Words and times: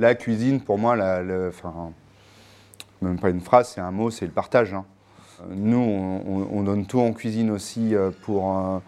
La 0.00 0.14
cuisine, 0.14 0.62
pour 0.62 0.78
moi, 0.78 0.96
même 0.96 1.52
pas 3.20 3.28
une 3.28 3.42
phrase, 3.42 3.72
c'est 3.74 3.82
un 3.82 3.90
mot, 3.90 4.10
c'est 4.10 4.24
le 4.24 4.30
partage. 4.32 4.72
hein. 4.72 4.86
Nous, 5.50 5.76
on, 5.76 6.22
on- 6.26 6.48
on 6.58 6.62
donne 6.62 6.86
tout 6.86 7.00
en 7.00 7.12
cuisine 7.12 7.50
aussi 7.50 7.94
euh, 7.94 8.10
pour, 8.22 8.56
euh, 8.58 8.78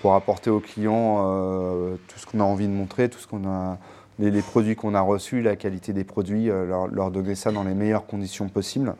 pour 0.00 0.14
apporter 0.14 0.48
aux 0.50 0.60
clients 0.60 1.24
euh, 1.26 1.96
tout 2.06 2.20
ce 2.20 2.26
qu'on 2.26 2.38
a 2.38 2.44
envie 2.44 2.68
de 2.68 2.72
montrer, 2.72 3.08
tout 3.08 3.18
ce 3.18 3.26
qu'on 3.26 3.44
a, 3.48 3.76
les, 4.20 4.40
produits 4.40 4.76
qu'on 4.76 4.94
a 4.94 5.00
reçus, 5.00 5.42
la 5.42 5.56
qualité 5.56 5.92
des 5.92 6.04
produits, 6.04 6.46
leur, 6.46 7.10
donner 7.10 7.34
ça 7.34 7.50
dans 7.50 7.64
les 7.64 7.74
meilleures 7.74 8.06
conditions 8.06 8.48
possibles. 8.48 8.94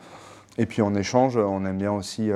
Et 0.57 0.65
puis 0.65 0.81
en 0.81 0.95
échange, 0.95 1.37
on 1.37 1.63
aime 1.65 1.77
bien 1.77 1.93
aussi 1.93 2.29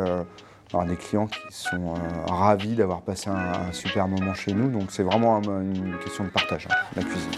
avoir 0.69 0.85
des 0.85 0.95
clients 0.95 1.27
qui 1.27 1.39
sont 1.49 1.95
ravis 2.27 2.75
d'avoir 2.75 3.01
passé 3.01 3.29
un, 3.29 3.73
super 3.73 4.07
moment 4.07 4.33
chez 4.33 4.53
nous. 4.53 4.69
Donc 4.69 4.91
c'est 4.91 5.03
vraiment 5.03 5.35
un- 5.37 5.61
une 5.61 5.97
question 6.03 6.23
de 6.23 6.29
partage, 6.29 6.67
hein, 6.71 6.75
la 6.95 7.03
cuisine. 7.03 7.31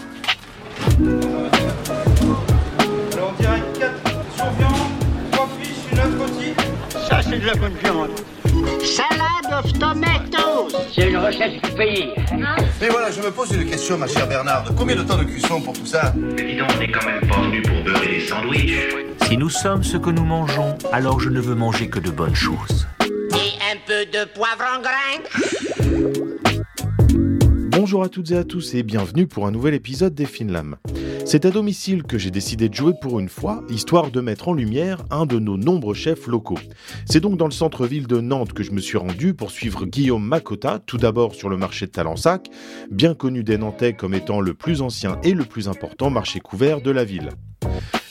Alors 3.12 3.32
on 3.32 3.40
dirait 3.40 3.62
4 3.78 3.92
sur 4.36 4.50
viande, 4.58 4.90
3 5.32 5.48
fiches, 5.60 5.92
une 5.92 5.98
autre 5.98 6.18
rôtie. 6.18 6.54
Ça, 7.08 7.22
c'est 7.22 7.38
de 7.38 7.46
la 7.46 7.54
bonne 7.54 7.74
viande. 7.82 8.10
Salad 8.84 9.64
of 9.64 9.72
tomatoes. 9.78 10.76
C'est 10.94 11.08
une 11.08 11.16
recette 11.16 11.62
du 11.62 11.70
pays. 11.70 12.10
Mais 12.80 12.88
voilà, 12.90 13.10
je 13.10 13.20
me 13.22 13.30
pose 13.30 13.50
une 13.52 13.64
question, 13.68 13.96
ma 13.96 14.06
chère 14.06 14.28
Bernarde. 14.28 14.74
Combien 14.76 14.96
de 14.96 15.02
temps 15.02 15.16
de 15.16 15.24
cuisson 15.24 15.60
pour 15.60 15.72
tout 15.72 15.86
ça 15.86 16.12
Mais 16.16 16.42
dis 16.44 16.56
donc, 16.56 16.68
on 16.74 16.78
n'est 16.78 16.90
quand 16.90 17.06
même 17.06 17.26
pas 17.26 17.40
venu 17.40 17.62
pour 17.62 17.82
beurrer 17.82 18.08
des 18.08 18.20
sandwichs. 18.20 18.74
Si 19.26 19.36
nous 19.38 19.50
sommes 19.50 19.82
ce 19.82 19.96
que 19.96 20.10
nous 20.10 20.24
mangeons, 20.24 20.76
alors 20.92 21.18
je 21.18 21.30
ne 21.30 21.40
veux 21.40 21.54
manger 21.54 21.88
que 21.88 21.98
de 21.98 22.10
bonnes 22.10 22.34
choses. 22.34 22.86
Et 23.00 23.56
un 23.72 23.78
peu 23.86 24.04
de 24.06 24.26
poivre 24.26 24.64
en 24.76 24.80
grains. 24.80 25.22
Bonjour 27.84 28.02
à 28.02 28.08
toutes 28.08 28.30
et 28.30 28.36
à 28.38 28.44
tous 28.44 28.74
et 28.74 28.82
bienvenue 28.82 29.26
pour 29.26 29.46
un 29.46 29.50
nouvel 29.50 29.74
épisode 29.74 30.14
des 30.14 30.24
Finlam. 30.24 30.76
C'est 31.26 31.44
à 31.44 31.50
domicile 31.50 32.02
que 32.02 32.16
j'ai 32.16 32.30
décidé 32.30 32.70
de 32.70 32.74
jouer 32.74 32.94
pour 32.98 33.20
une 33.20 33.28
fois, 33.28 33.62
histoire 33.68 34.10
de 34.10 34.22
mettre 34.22 34.48
en 34.48 34.54
lumière 34.54 35.04
un 35.10 35.26
de 35.26 35.38
nos 35.38 35.58
nombreux 35.58 35.92
chefs 35.92 36.26
locaux. 36.26 36.58
C'est 37.04 37.20
donc 37.20 37.36
dans 37.36 37.44
le 37.44 37.52
centre-ville 37.52 38.06
de 38.06 38.22
Nantes 38.22 38.54
que 38.54 38.62
je 38.62 38.72
me 38.72 38.80
suis 38.80 38.96
rendu 38.96 39.34
pour 39.34 39.50
suivre 39.50 39.84
Guillaume 39.84 40.24
Macota, 40.24 40.78
tout 40.78 40.96
d'abord 40.96 41.34
sur 41.34 41.50
le 41.50 41.58
marché 41.58 41.84
de 41.84 41.90
Talensac, 41.90 42.48
bien 42.90 43.12
connu 43.12 43.44
des 43.44 43.58
Nantais 43.58 43.92
comme 43.92 44.14
étant 44.14 44.40
le 44.40 44.54
plus 44.54 44.80
ancien 44.80 45.18
et 45.22 45.34
le 45.34 45.44
plus 45.44 45.68
important 45.68 46.08
marché 46.08 46.40
couvert 46.40 46.80
de 46.80 46.90
la 46.90 47.04
ville. 47.04 47.28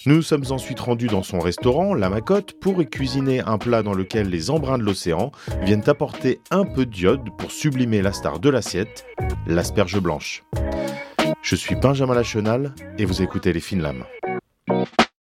Nous 0.05 0.21
sommes 0.21 0.43
ensuite 0.49 0.81
rendus 0.81 1.07
dans 1.07 1.23
son 1.23 1.39
restaurant, 1.39 1.93
La 1.93 2.09
Macotte, 2.09 2.59
pour 2.59 2.81
y 2.81 2.89
cuisiner 2.89 3.39
un 3.39 3.57
plat 3.57 3.83
dans 3.83 3.93
lequel 3.93 4.27
les 4.27 4.49
embruns 4.49 4.77
de 4.77 4.83
l'océan 4.83 5.31
viennent 5.61 5.87
apporter 5.87 6.41
un 6.51 6.65
peu 6.65 6.85
d'iode 6.85 7.29
pour 7.37 7.51
sublimer 7.51 8.01
la 8.01 8.11
star 8.11 8.39
de 8.39 8.49
l'assiette, 8.49 9.05
l'asperge 9.47 10.01
blanche. 10.01 10.43
Je 11.41 11.55
suis 11.55 11.75
Benjamin 11.75 12.15
Lachenal 12.15 12.73
et 12.97 13.05
vous 13.05 13.21
écoutez 13.21 13.53
les 13.53 13.61
fines 13.61 13.81
lames. 13.81 14.03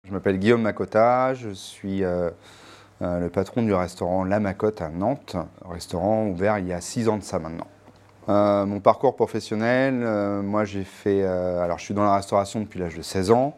Je 0.03 0.11
m'appelle 0.11 0.39
Guillaume 0.39 0.63
Macota, 0.63 1.35
je 1.35 1.52
suis 1.52 2.03
euh, 2.03 2.31
euh, 3.03 3.19
le 3.19 3.29
patron 3.29 3.61
du 3.61 3.73
restaurant 3.73 4.23
La 4.23 4.39
Macotte 4.39 4.81
à 4.81 4.89
Nantes, 4.89 5.35
restaurant 5.69 6.25
ouvert 6.25 6.57
il 6.57 6.66
y 6.66 6.73
a 6.73 6.81
six 6.81 7.07
ans 7.07 7.17
de 7.17 7.23
ça 7.23 7.38
maintenant. 7.38 7.67
Euh, 8.28 8.66
mon 8.66 8.80
parcours 8.80 9.16
professionnel, 9.16 10.02
euh, 10.04 10.42
moi 10.42 10.66
j'ai 10.66 10.84
fait, 10.84 11.22
euh, 11.22 11.64
alors 11.64 11.78
je 11.78 11.86
suis 11.86 11.94
dans 11.94 12.04
la 12.04 12.16
restauration 12.16 12.59
depuis 12.59 12.80
l'âge 12.80 12.95
de 12.95 13.04
16 13.04 13.30
ans, 13.30 13.56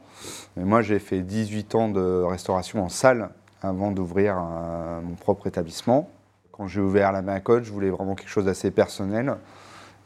mais 0.57 0.65
moi 0.65 0.81
j'ai 0.81 0.99
fait 0.99 1.21
18 1.21 1.75
ans 1.75 1.87
de 1.87 2.23
restauration 2.23 2.83
en 2.83 2.89
salle 2.89 3.29
avant 3.61 3.91
d'ouvrir 3.91 4.35
mon 4.35 5.15
propre 5.15 5.47
établissement. 5.47 6.09
Quand 6.51 6.67
j'ai 6.67 6.81
ouvert 6.81 7.11
La 7.11 7.21
Macotte, 7.21 7.63
je 7.63 7.71
voulais 7.71 7.89
vraiment 7.89 8.15
quelque 8.15 8.29
chose 8.29 8.45
d'assez 8.45 8.71
personnel. 8.71 9.35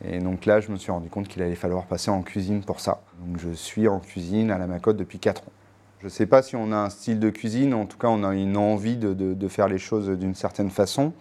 Et 0.03 0.19
donc 0.19 0.45
là, 0.45 0.61
je 0.61 0.71
me 0.71 0.77
suis 0.77 0.91
rendu 0.91 1.09
compte 1.09 1.27
qu'il 1.27 1.41
allait 1.41 1.55
falloir 1.55 1.85
passer 1.85 2.11
en 2.11 2.21
cuisine 2.21 2.63
pour 2.63 2.79
ça. 2.79 3.01
Donc 3.19 3.39
je 3.39 3.49
suis 3.51 3.87
en 3.87 3.99
cuisine 3.99 4.51
à 4.51 4.57
la 4.57 4.67
Macotte 4.67 4.97
depuis 4.97 5.19
4 5.19 5.41
ans. 5.41 5.60
Je 6.01 6.07
ne 6.07 6.09
sais 6.09 6.25
pas 6.25 6.41
si 6.41 6.55
on 6.55 6.71
a 6.71 6.77
un 6.77 6.89
style 6.89 7.19
de 7.19 7.29
cuisine, 7.29 7.75
en 7.75 7.85
tout 7.85 7.99
cas 7.99 8.07
on 8.07 8.23
a 8.23 8.33
une 8.33 8.57
envie 8.57 8.97
de, 8.97 9.47
faire 9.47 9.67
les 9.67 9.77
choses 9.77 10.09
d'une 10.09 10.33
certaine 10.33 10.71
façon. 10.71 11.13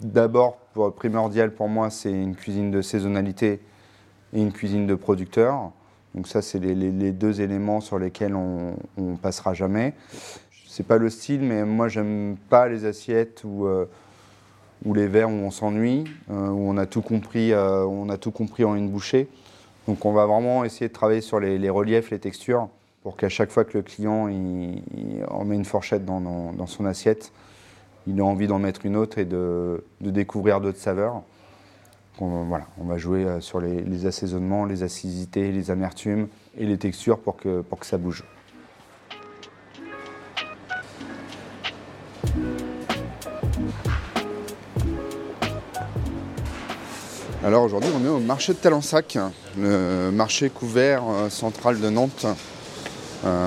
D'abord, 0.00 0.58
primordial 0.96 1.54
pour 1.54 1.68
moi, 1.68 1.90
c'est 1.90 2.10
une 2.10 2.34
cuisine 2.34 2.72
de 2.72 2.82
saisonnalité 2.82 3.60
et 4.32 4.42
une 4.42 4.52
cuisine 4.52 4.88
de 4.88 4.96
producteur. 4.96 5.70
Donc 6.16 6.26
ça, 6.26 6.42
c'est 6.42 6.58
les, 6.58 7.12
deux 7.12 7.40
éléments 7.40 7.80
sur 7.80 8.00
lesquels 8.00 8.34
on 8.34 8.74
ne 8.96 9.14
passera 9.14 9.54
jamais. 9.54 9.94
C'est 10.66 10.86
pas 10.86 10.98
le 10.98 11.08
style, 11.08 11.42
mais 11.42 11.64
moi 11.64 11.86
j'aime 11.86 12.36
pas 12.48 12.66
les 12.66 12.84
assiettes 12.84 13.44
où, 13.44 13.66
euh, 13.66 13.86
les 14.92 15.06
verres 15.06 15.30
où 15.30 15.34
on 15.34 15.52
s'ennuie, 15.52 16.02
euh, 16.32 16.48
où 16.48 16.68
on 16.68 16.76
a 16.78 16.86
tout 16.86 17.00
compris, 17.00 17.52
euh, 17.52 17.84
on 17.84 18.08
a 18.08 18.16
tout 18.16 18.32
compris 18.32 18.64
en 18.64 18.74
une 18.74 18.90
bouchée. 18.90 19.28
Donc 19.86 20.04
on 20.04 20.12
va 20.12 20.26
vraiment 20.26 20.64
essayer 20.64 20.88
de 20.88 20.92
travailler 20.92 21.20
sur 21.20 21.38
les 21.38 21.70
reliefs, 21.70 22.10
les 22.10 22.18
textures, 22.18 22.68
pour 23.06 23.16
qu'à 23.16 23.28
chaque 23.28 23.52
fois 23.52 23.64
que 23.64 23.78
le 23.78 23.84
client 23.84 24.28
en 25.28 25.44
met 25.44 25.54
une 25.54 25.64
fourchette 25.64 26.04
dans, 26.04 26.66
son 26.66 26.86
assiette, 26.86 27.30
il 28.08 28.18
ait 28.18 28.20
envie 28.20 28.48
d'en 28.48 28.58
mettre 28.58 28.84
une 28.84 28.96
autre 28.96 29.18
et 29.18 29.24
de, 29.24 29.84
découvrir 30.00 30.60
d'autres 30.60 30.80
saveurs. 30.80 31.22
On, 32.18 32.48
va 32.80 32.98
jouer 32.98 33.24
euh, 33.24 33.40
sur 33.40 33.60
les, 33.60 34.06
assaisonnements, 34.06 34.64
les 34.64 34.82
acidités, 34.82 35.52
les 35.52 35.70
amertumes 35.70 36.26
et 36.58 36.66
les 36.66 36.78
textures 36.78 37.20
pour 37.20 37.36
que, 37.36 37.60
pour 37.60 37.78
que 37.78 37.86
ça 37.86 37.96
bouge. 37.96 38.24
Alors 47.44 47.62
aujourd'hui, 47.62 47.90
on 47.94 48.04
est 48.04 48.08
au 48.08 48.18
marché 48.18 48.52
de 48.52 48.58
Talensac, 48.58 49.16
le 49.56 50.10
marché 50.10 50.50
couvert 50.50 51.04
euh, 51.08 51.28
central 51.30 51.78
de 51.78 51.88
Nantes, 51.88 52.26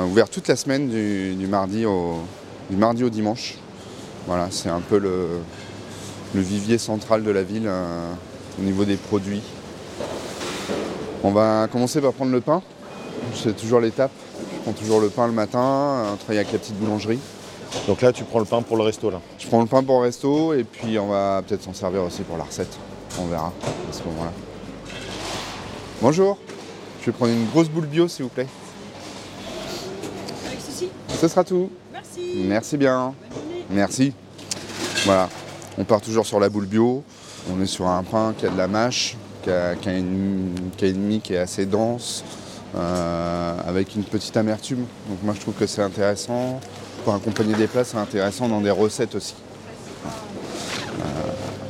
ouvert 0.06 0.30
toute 0.30 0.48
la 0.48 0.56
semaine 0.56 0.90
du, 0.90 1.36
du 1.36 1.48
mardi, 1.48 1.86
au, 1.86 2.18
du 2.70 2.76
mardi 2.76 3.04
au 3.04 3.10
dimanche. 3.10 3.56
Voilà, 4.28 4.48
c'est 4.52 4.70
un 4.70 4.82
peu 4.82 4.98
le, 4.98 5.40
le 6.36 6.42
vivier 6.42 6.78
central 6.78 7.24
de 7.24 7.32
la 7.32 7.44
ville 7.44 7.66
euh, 7.66 8.12
au 8.60 8.64
niveau 8.64 8.86
des 8.86 8.96
produits. 8.96 9.42
On 11.24 11.32
va 11.32 11.68
commencer 11.72 12.00
par 12.02 12.14
prendre 12.14 12.32
le 12.32 12.42
pain. 12.42 12.62
C'est 13.36 13.56
toujours 13.56 13.80
l'étape. 13.80 14.12
Je 14.38 14.64
prends 14.64 14.74
toujours 14.74 15.02
le 15.02 15.10
pain 15.10 15.28
le 15.28 15.34
matin, 15.34 16.04
on 16.14 16.16
travaille 16.18 16.38
avec 16.38 16.52
la 16.52 16.60
petite 16.60 16.76
boulangerie. 16.76 17.20
Donc 17.88 18.02
là, 18.02 18.12
tu 18.12 18.24
prends 18.24 18.40
le 18.40 18.46
pain 18.46 18.62
pour 18.62 18.78
le 18.78 18.84
resto 18.84 19.10
là. 19.10 19.22
Je 19.38 19.48
prends 19.48 19.62
le 19.62 19.68
pain 19.68 19.84
pour 19.84 20.00
le 20.00 20.06
resto 20.06 20.54
et 20.54 20.64
puis 20.64 20.98
on 21.00 21.08
va 21.08 21.42
peut-être 21.46 21.64
s'en 21.64 21.74
servir 21.74 22.04
aussi 22.04 22.24
pour 22.24 22.38
la 22.38 22.44
recette. 22.44 22.78
On 23.20 23.26
verra 23.26 23.54
à 23.68 23.94
ce 23.94 24.04
moment-là. 24.04 24.32
Bonjour, 26.02 26.38
je 27.02 27.08
vais 27.08 27.12
prendre 27.12 27.32
une 27.32 27.48
grosse 27.48 27.70
boule 27.70 27.86
bio 27.86 28.08
s'il 28.08 28.24
vous 28.24 28.30
plaît. 28.30 28.48
Ce 31.20 31.28
sera 31.28 31.44
tout. 31.44 31.70
Merci. 31.92 32.22
Merci 32.48 32.78
bien. 32.78 33.14
Merci. 33.70 34.14
Voilà, 35.04 35.28
on 35.78 35.84
part 35.84 36.00
toujours 36.00 36.26
sur 36.26 36.40
la 36.40 36.48
boule 36.48 36.66
bio. 36.66 37.04
On 37.52 37.62
est 37.62 37.66
sur 37.66 37.88
un 37.88 38.04
pain 38.04 38.34
qui 38.38 38.46
a 38.46 38.50
de 38.50 38.58
la 38.58 38.70
mâche, 38.70 39.18
qui 39.44 39.52
a, 39.52 39.76
qui 39.76 39.90
a 39.90 39.98
une, 39.98 40.54
qui 40.78 40.86
a 40.86 40.88
une 40.88 41.02
mie 41.02 41.20
qui 41.20 41.34
est 41.34 41.40
assez 41.40 41.66
dense, 41.66 42.24
euh, 42.74 43.54
avec 43.68 43.96
une 43.96 44.04
petite 44.04 44.38
amertume. 44.38 44.86
Donc 45.10 45.24
moi 45.24 45.34
je 45.36 45.42
trouve 45.42 45.56
que 45.56 45.68
c'est 45.68 45.82
intéressant. 45.82 46.62
Pour 47.04 47.14
accompagner 47.14 47.56
des 47.56 47.68
plats, 47.68 47.84
c'est 47.84 47.98
intéressant 47.98 48.48
dans 48.48 48.62
des 48.62 48.72
recettes 48.72 49.16
aussi. 49.16 49.36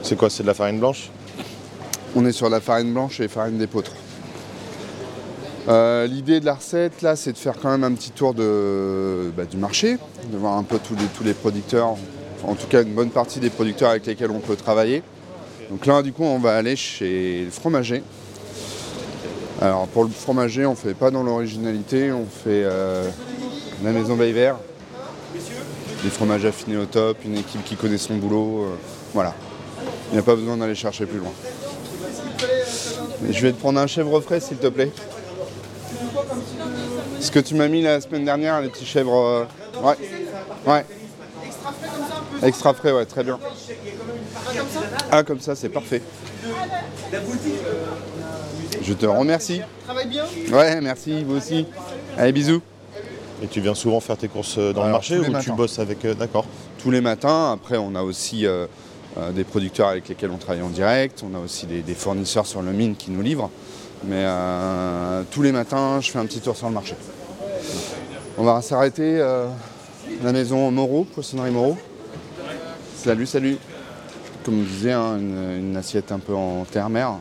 C'est 0.03 0.15
quoi 0.15 0.29
C'est 0.29 0.43
de 0.43 0.47
la 0.47 0.53
farine 0.53 0.79
blanche? 0.79 1.09
On 2.15 2.25
est 2.25 2.31
sur 2.31 2.49
la 2.49 2.59
farine 2.61 2.93
blanche 2.93 3.19
et 3.19 3.27
farine 3.27 3.57
d'épeautre. 3.57 3.93
Euh, 5.69 6.07
L'idée 6.07 6.39
de 6.39 6.45
la 6.45 6.55
recette, 6.55 7.01
là, 7.03 7.15
c'est 7.15 7.31
de 7.31 7.37
faire 7.37 7.55
quand 7.61 7.69
même 7.69 7.83
un 7.83 7.93
petit 7.93 8.09
tour 8.11 8.33
bah, 8.33 9.45
du 9.45 9.57
marché, 9.57 9.97
de 10.31 10.37
voir 10.37 10.57
un 10.57 10.63
peu 10.63 10.79
tous 10.79 11.23
les, 11.23 11.33
producteurs, 11.33 11.95
en 12.43 12.55
tout 12.55 12.67
cas 12.67 12.81
une 12.81 12.93
bonne 12.93 13.11
partie 13.11 13.39
des 13.39 13.51
producteurs 13.51 13.91
avec 13.91 14.05
lesquels 14.07 14.31
on 14.31 14.39
peut 14.39 14.55
travailler. 14.55 15.03
Donc 15.69 15.85
là, 15.85 16.01
du 16.01 16.11
coup, 16.11 16.23
on 16.23 16.39
va 16.39 16.55
aller 16.55 16.75
chez 16.75 17.43
le 17.45 17.51
fromager. 17.51 18.01
Alors, 19.61 19.87
pour 19.87 20.05
le 20.05 20.09
fromager, 20.09 20.65
on 20.65 20.71
ne 20.71 20.75
fait 20.75 20.95
pas 20.95 21.11
dans 21.11 21.21
l'originalité, 21.21 22.11
on 22.11 22.25
fait 22.25 22.63
euh, 22.63 23.07
la 23.83 23.91
maison 23.91 24.15
Bayvert. 24.15 24.55
Des 26.03 26.09
fromages 26.09 26.45
affinés 26.45 26.77
au 26.77 26.85
top, 26.85 27.17
une 27.25 27.37
équipe 27.37 27.63
qui 27.65 27.75
connaît 27.75 27.97
son 27.97 28.15
boulot. 28.15 28.63
euh, 28.63 28.75
voilà. 29.13 29.35
Il 30.09 30.13
n'y 30.13 30.19
a 30.19 30.23
pas 30.23 30.35
besoin 30.35 30.57
d'aller 30.57 30.75
chercher 30.75 31.05
plus 31.05 31.19
loin. 31.19 31.31
Je 33.29 33.41
vais 33.41 33.51
te 33.51 33.59
prendre 33.59 33.79
un 33.79 33.85
chèvre 33.85 34.19
frais, 34.21 34.39
s'il 34.39 34.57
te 34.57 34.67
plaît. 34.67 34.91
Ce 37.19 37.31
que 37.31 37.39
tu 37.39 37.55
m'as 37.55 37.67
mis 37.67 37.81
la 37.81 37.99
semaine 38.01 38.25
dernière, 38.25 38.61
les 38.61 38.69
petits 38.69 38.85
chèvres. 38.85 39.15
euh, 39.15 39.45
Ouais. 39.83 39.95
Ouais. 40.65 40.85
Extra 42.43 42.73
frais, 42.73 42.91
ouais, 42.91 43.05
très 43.05 43.23
bien. 43.23 43.37
Ah, 45.11 45.23
comme 45.23 45.39
ça, 45.39 45.55
c'est 45.55 45.69
parfait. 45.69 46.01
Je 48.81 48.93
te 48.93 49.05
remercie. 49.05 49.61
Travaille 49.85 50.07
bien 50.07 50.23
Ouais, 50.51 50.79
merci, 50.81 51.23
vous 51.23 51.35
aussi. 51.37 51.65
Allez, 52.17 52.31
bisous. 52.31 52.61
Et 53.43 53.47
tu 53.47 53.61
viens 53.61 53.75
souvent 53.75 53.99
faire 53.99 54.17
tes 54.17 54.27
courses 54.27 54.57
euh, 54.57 54.73
dans 54.73 54.85
le 54.85 54.91
marché 54.91 55.17
ou 55.17 55.25
tu 55.39 55.51
bosses 55.51 55.79
avec. 55.79 56.03
euh, 56.05 56.13
D'accord. 56.13 56.45
tous 56.77 56.91
les 56.91 56.99
matins. 57.01 57.51
Après, 57.53 57.77
on 57.77 57.95
a 57.95 58.01
aussi 58.03 58.45
euh, 58.45 58.65
euh, 59.17 59.31
des 59.31 59.43
producteurs 59.45 59.87
avec 59.87 60.09
lesquels 60.09 60.31
on 60.31 60.37
travaille 60.37 60.61
en 60.61 60.69
direct. 60.69 61.23
On 61.29 61.35
a 61.37 61.39
aussi 61.39 61.65
des, 61.65 61.81
des 61.81 61.93
fournisseurs 61.93 62.45
sur 62.45 62.61
le 62.61 62.71
mine 62.73 62.95
qui 62.97 63.11
nous 63.11 63.21
livrent. 63.21 63.49
Mais 64.03 64.23
euh, 64.25 65.23
tous 65.29 65.41
les 65.41 65.51
matins, 65.51 65.99
je 65.99 66.11
fais 66.11 66.19
un 66.19 66.25
petit 66.25 66.39
tour 66.39 66.55
sur 66.55 66.67
le 66.67 66.73
marché. 66.73 66.95
On 68.37 68.43
va 68.43 68.61
s'arrêter 68.61 69.19
euh, 69.19 69.47
à 70.21 70.25
la 70.25 70.31
maison 70.31 70.71
Moreau, 70.71 71.03
poissonnerie 71.03 71.51
Moreau. 71.51 71.77
Salut, 72.95 73.25
salut. 73.25 73.57
Comme 74.45 74.63
je 74.63 74.69
disais, 74.69 74.93
hein, 74.93 75.17
une, 75.17 75.75
assiette 75.75 76.11
un 76.11 76.19
peu 76.19 76.33
en 76.33 76.63
terre-mer. 76.63 77.11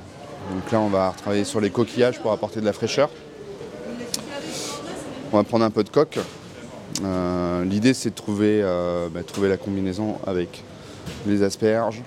Donc 0.52 0.70
là, 0.70 0.80
on 0.80 0.88
va 0.88 1.12
travailler 1.16 1.44
sur 1.44 1.60
les 1.60 1.70
coquillages 1.70 2.20
pour 2.20 2.30
apporter 2.30 2.60
de 2.60 2.64
la 2.64 2.72
fraîcheur. 2.72 3.10
On 5.32 5.36
va 5.36 5.42
prendre 5.42 5.64
un 5.64 5.70
peu 5.70 5.82
de 5.82 5.90
coque. 5.90 6.18
Euh, 7.04 7.64
L'idée, 7.64 7.92
c'est 7.92 8.10
de 8.10 8.14
trouver, 8.14 8.62
bah, 9.12 9.22
trouver 9.24 9.48
la 9.48 9.56
combinaison 9.56 10.16
avec 10.26 10.62
les 11.26 11.42
asperges, 11.42 12.02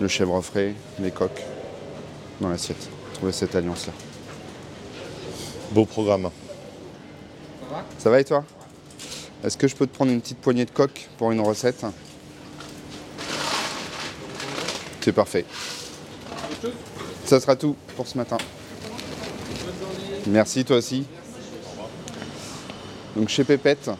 le 0.00 0.08
chèvre 0.08 0.40
frais, 0.40 0.74
les 1.00 1.10
coques 1.10 1.42
dans 2.40 2.48
l'assiette. 2.48 2.95
Trouver 3.16 3.32
cette 3.32 3.54
alliance-là. 3.54 3.94
Beau 5.72 5.86
programme. 5.86 6.30
Ça 7.98 8.10
va 8.10 8.20
et 8.20 8.24
toi? 8.24 8.44
Est-ce 9.42 9.56
que 9.56 9.66
je 9.66 9.74
peux 9.74 9.86
te 9.86 9.94
prendre 9.94 10.12
une 10.12 10.20
petite 10.20 10.36
poignée 10.38 10.66
de 10.66 10.70
coque 10.70 11.08
pour 11.16 11.32
une 11.32 11.40
recette? 11.40 11.86
C'est 15.00 15.12
parfait. 15.12 15.46
Ça 17.24 17.40
sera 17.40 17.56
tout 17.56 17.74
pour 17.96 18.06
ce 18.06 18.18
matin. 18.18 18.36
Merci 20.26 20.66
toi 20.66 20.76
aussi. 20.76 21.06
Donc 23.16 23.30
chez 23.30 23.44
Pépette, 23.44 23.90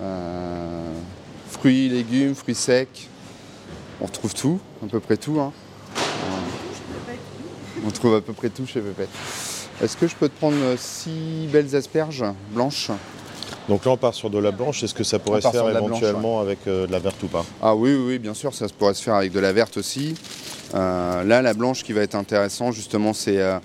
euh, 0.00 0.92
fruits, 1.50 1.88
légumes, 1.88 2.36
fruits 2.36 2.54
secs, 2.54 3.08
on 4.00 4.06
retrouve 4.06 4.32
tout, 4.32 4.60
à 4.84 4.86
peu 4.86 5.00
près 5.00 5.16
tout. 5.16 5.40
hein. 5.40 5.52
On 7.86 7.90
trouve 7.90 8.14
à 8.14 8.20
peu 8.20 8.32
près 8.32 8.48
tout 8.48 8.66
chez 8.66 8.80
Pépette. 8.80 9.08
Est-ce 9.82 9.96
que 9.96 10.06
je 10.06 10.14
peux 10.14 10.28
te 10.28 10.38
prendre 10.38 10.56
euh, 10.56 10.76
six 10.78 11.48
belles 11.52 11.74
asperges 11.76 12.24
blanches? 12.50 12.90
Donc 13.68 13.84
là, 13.84 13.92
on 13.92 13.96
part 13.96 14.14
sur 14.14 14.30
de 14.30 14.38
la 14.38 14.50
blanche. 14.50 14.82
Est-ce 14.82 14.94
que 14.94 15.04
ça 15.04 15.18
pourrait 15.18 15.40
se 15.40 15.48
faire 15.48 15.64
blanche, 15.64 15.76
éventuellement 15.76 16.40
avec 16.40 16.58
euh, 16.66 16.86
de 16.86 16.92
la 16.92 16.98
verte 16.98 17.22
ou 17.22 17.28
pas? 17.28 17.44
Ah 17.62 17.74
oui, 17.74 17.94
oui, 17.94 18.18
bien 18.18 18.34
sûr, 18.34 18.54
ça 18.54 18.66
pourrait 18.78 18.94
se 18.94 19.02
faire 19.02 19.14
avec 19.14 19.32
de 19.32 19.40
la 19.40 19.52
verte 19.52 19.76
aussi. 19.76 20.14
Euh, 20.74 21.24
là, 21.24 21.42
la 21.42 21.54
blanche 21.54 21.82
qui 21.82 21.92
va 21.92 22.02
être 22.02 22.14
intéressant, 22.14 22.72
justement, 22.72 23.12
c'est 23.12 23.38
euh, 23.40 23.58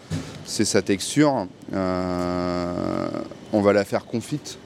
sa 0.46 0.82
texture. 0.82 1.48
On 1.74 3.62
va 3.62 3.74
la 3.74 3.84
faire 3.84 4.06
confite. 4.06 4.58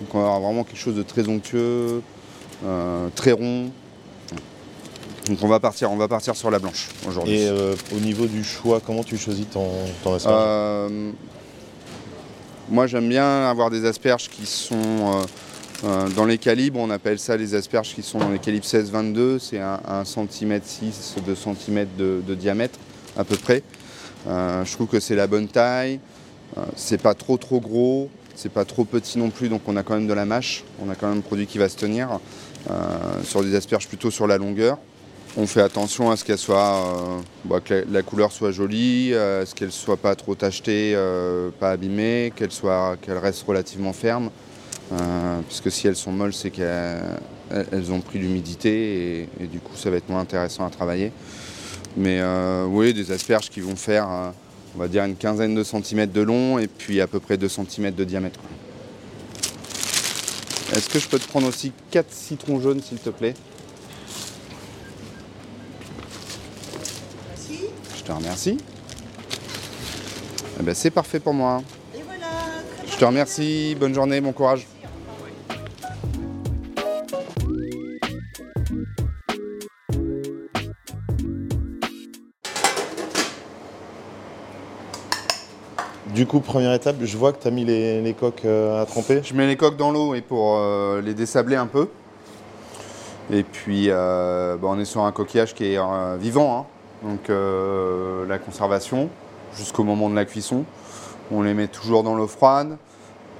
Donc 0.00 0.14
on 0.14 0.18
va 0.18 0.26
avoir 0.26 0.40
vraiment 0.40 0.64
quelque 0.64 0.78
chose 0.78 0.94
de 0.94 1.02
très 1.02 1.28
onctueux, 1.28 2.02
très 3.14 3.32
rond. 3.32 3.70
Donc 5.28 5.38
on 5.42 5.48
va 5.48 5.60
partir, 5.60 5.92
on 5.92 5.96
va 5.96 6.08
partir 6.08 6.34
sur 6.34 6.50
la 6.50 6.58
blanche 6.58 6.88
aujourd'hui. 7.06 7.34
Et 7.34 7.48
euh, 7.48 7.74
au 7.94 8.00
niveau 8.00 8.26
du 8.26 8.42
choix, 8.42 8.80
comment 8.84 9.04
tu 9.04 9.18
choisis 9.18 9.48
ton, 9.50 9.68
ton 10.02 10.14
asperge 10.14 10.34
Euh, 10.38 11.10
moi, 12.70 12.86
j'aime 12.86 13.08
bien 13.08 13.48
avoir 13.48 13.70
des 13.70 13.84
asperges 13.84 14.28
qui 14.28 14.46
sont 14.46 15.26
euh, 15.84 16.08
dans 16.16 16.24
les 16.24 16.38
calibres. 16.38 16.78
On 16.80 16.90
appelle 16.90 17.18
ça 17.18 17.36
les 17.36 17.54
asperges 17.54 17.94
qui 17.94 18.02
sont 18.02 18.18
dans 18.18 18.30
les 18.30 18.38
calibres 18.38 18.64
16-22. 18.64 19.38
C'est 19.38 19.58
un, 19.58 19.80
1 19.86 20.04
cm 20.04 20.60
6, 20.62 21.16
2 21.26 21.34
cm 21.34 21.86
de, 21.98 22.22
de 22.26 22.34
diamètre 22.34 22.78
à 23.16 23.24
peu 23.24 23.36
près. 23.36 23.62
Je 24.26 24.72
trouve 24.72 24.86
que 24.86 25.00
c'est 25.00 25.14
la 25.14 25.26
bonne 25.26 25.48
taille. 25.48 26.00
C'est 26.76 27.00
pas 27.00 27.14
trop 27.14 27.36
trop 27.36 27.60
gros. 27.60 28.10
C'est 28.34 28.52
pas 28.52 28.64
trop 28.64 28.84
petit 28.84 29.18
non 29.18 29.30
plus. 29.30 29.48
Donc 29.48 29.62
on 29.66 29.76
a 29.76 29.82
quand 29.82 29.94
même 29.94 30.06
de 30.06 30.12
la 30.12 30.26
mâche. 30.26 30.64
On 30.84 30.90
a 30.90 30.94
quand 30.94 31.08
même 31.08 31.18
un 31.18 31.22
produit 31.22 31.46
qui 31.46 31.56
va 31.56 31.68
se 31.70 31.76
tenir 31.76 32.20
sur 33.24 33.42
des 33.42 33.54
asperges 33.54 33.88
plutôt 33.88 34.10
sur 34.10 34.26
la 34.26 34.36
longueur. 34.36 34.78
On 35.36 35.46
fait 35.46 35.60
attention 35.60 36.10
à 36.10 36.16
ce 36.16 36.24
qu'elle 36.24 36.38
soit, 36.38 36.76
euh, 36.76 37.20
bah, 37.44 37.60
que 37.60 37.84
la, 37.90 38.02
couleur 38.02 38.32
soit 38.32 38.50
jolie, 38.50 39.10
euh, 39.12 39.42
à 39.42 39.46
ce 39.46 39.54
qu'elle 39.54 39.70
soit 39.70 39.98
pas 39.98 40.14
trop 40.14 40.34
tachetée, 40.34 40.94
euh, 40.94 41.50
pas 41.60 41.70
abîmée, 41.70 42.32
qu'elle 42.34 42.50
soit, 42.50 42.96
qu'elle 43.02 43.18
reste 43.18 43.42
relativement 43.46 43.92
ferme. 43.92 44.30
Puisque 45.48 45.70
si 45.70 45.86
elles 45.86 45.96
sont 45.96 46.12
molles, 46.12 46.32
c'est 46.32 46.50
qu'elles 46.50 47.20
elles 47.50 47.92
ont 47.92 48.00
pris 48.00 48.18
l'humidité 48.18 49.28
et, 49.38 49.46
du 49.46 49.60
coup, 49.60 49.76
ça 49.76 49.90
va 49.90 49.98
être 49.98 50.08
moins 50.08 50.20
intéressant 50.20 50.66
à 50.66 50.70
travailler. 50.70 51.12
Mais 51.94 52.22
oui, 52.66 52.94
des 52.94 53.12
asperges 53.12 53.50
qui 53.50 53.60
vont 53.60 53.76
faire, 53.76 54.08
on 54.74 54.78
va 54.78 54.88
dire, 54.88 55.04
une 55.04 55.16
quinzaine 55.16 55.54
de 55.54 55.62
centimètres 55.62 56.14
de 56.14 56.22
long 56.22 56.58
et 56.58 56.68
puis 56.68 57.02
à 57.02 57.06
peu 57.06 57.20
près 57.20 57.36
2 57.36 57.50
centimètres 57.50 57.98
de 57.98 58.04
diamètre. 58.04 58.40
Est-ce 60.74 60.88
que 60.88 60.98
je 60.98 61.06
peux 61.06 61.18
te 61.18 61.28
prendre 61.28 61.48
aussi 61.48 61.72
4 61.90 62.10
citrons 62.10 62.58
jaunes, 62.58 62.80
s'il 62.80 62.98
te 62.98 63.10
plaît? 63.10 63.34
Te 68.08 68.12
remercie. 68.12 68.56
Eh 70.58 70.62
ben, 70.62 70.74
c'est 70.74 70.90
parfait 70.90 71.20
pour 71.20 71.34
moi. 71.34 71.62
Je 72.90 72.96
te 72.96 73.04
remercie. 73.04 73.76
Bonne 73.78 73.94
journée, 73.94 74.20
bon 74.22 74.32
courage. 74.32 74.66
Du 86.14 86.26
coup, 86.26 86.40
première 86.40 86.72
étape, 86.72 86.96
je 87.02 87.16
vois 87.16 87.32
que 87.34 87.42
tu 87.42 87.46
as 87.46 87.50
mis 87.50 87.64
les, 87.66 88.00
les 88.00 88.14
coques 88.14 88.46
euh, 88.46 88.82
à 88.82 88.86
tremper. 88.86 89.20
Je 89.22 89.34
mets 89.34 89.46
les 89.46 89.56
coques 89.56 89.76
dans 89.76 89.92
l'eau 89.92 90.14
et 90.14 90.22
pour 90.22 90.56
euh, 90.56 91.02
les 91.02 91.12
désabler 91.12 91.56
un 91.56 91.66
peu. 91.66 91.88
Et 93.30 93.42
puis, 93.42 93.90
euh, 93.90 94.56
bah, 94.56 94.68
on 94.70 94.80
est 94.80 94.86
sur 94.86 95.02
un 95.02 95.12
coquillage 95.12 95.54
qui 95.54 95.74
est 95.74 95.78
vivant. 96.18 96.60
hein. 96.60 96.77
Donc, 97.02 97.30
euh, 97.30 98.26
la 98.26 98.38
conservation 98.38 99.08
jusqu'au 99.54 99.84
moment 99.84 100.10
de 100.10 100.14
la 100.14 100.24
cuisson. 100.24 100.64
On 101.30 101.42
les 101.42 101.54
met 101.54 101.68
toujours 101.68 102.02
dans 102.02 102.14
l'eau 102.14 102.26
froide. 102.26 102.76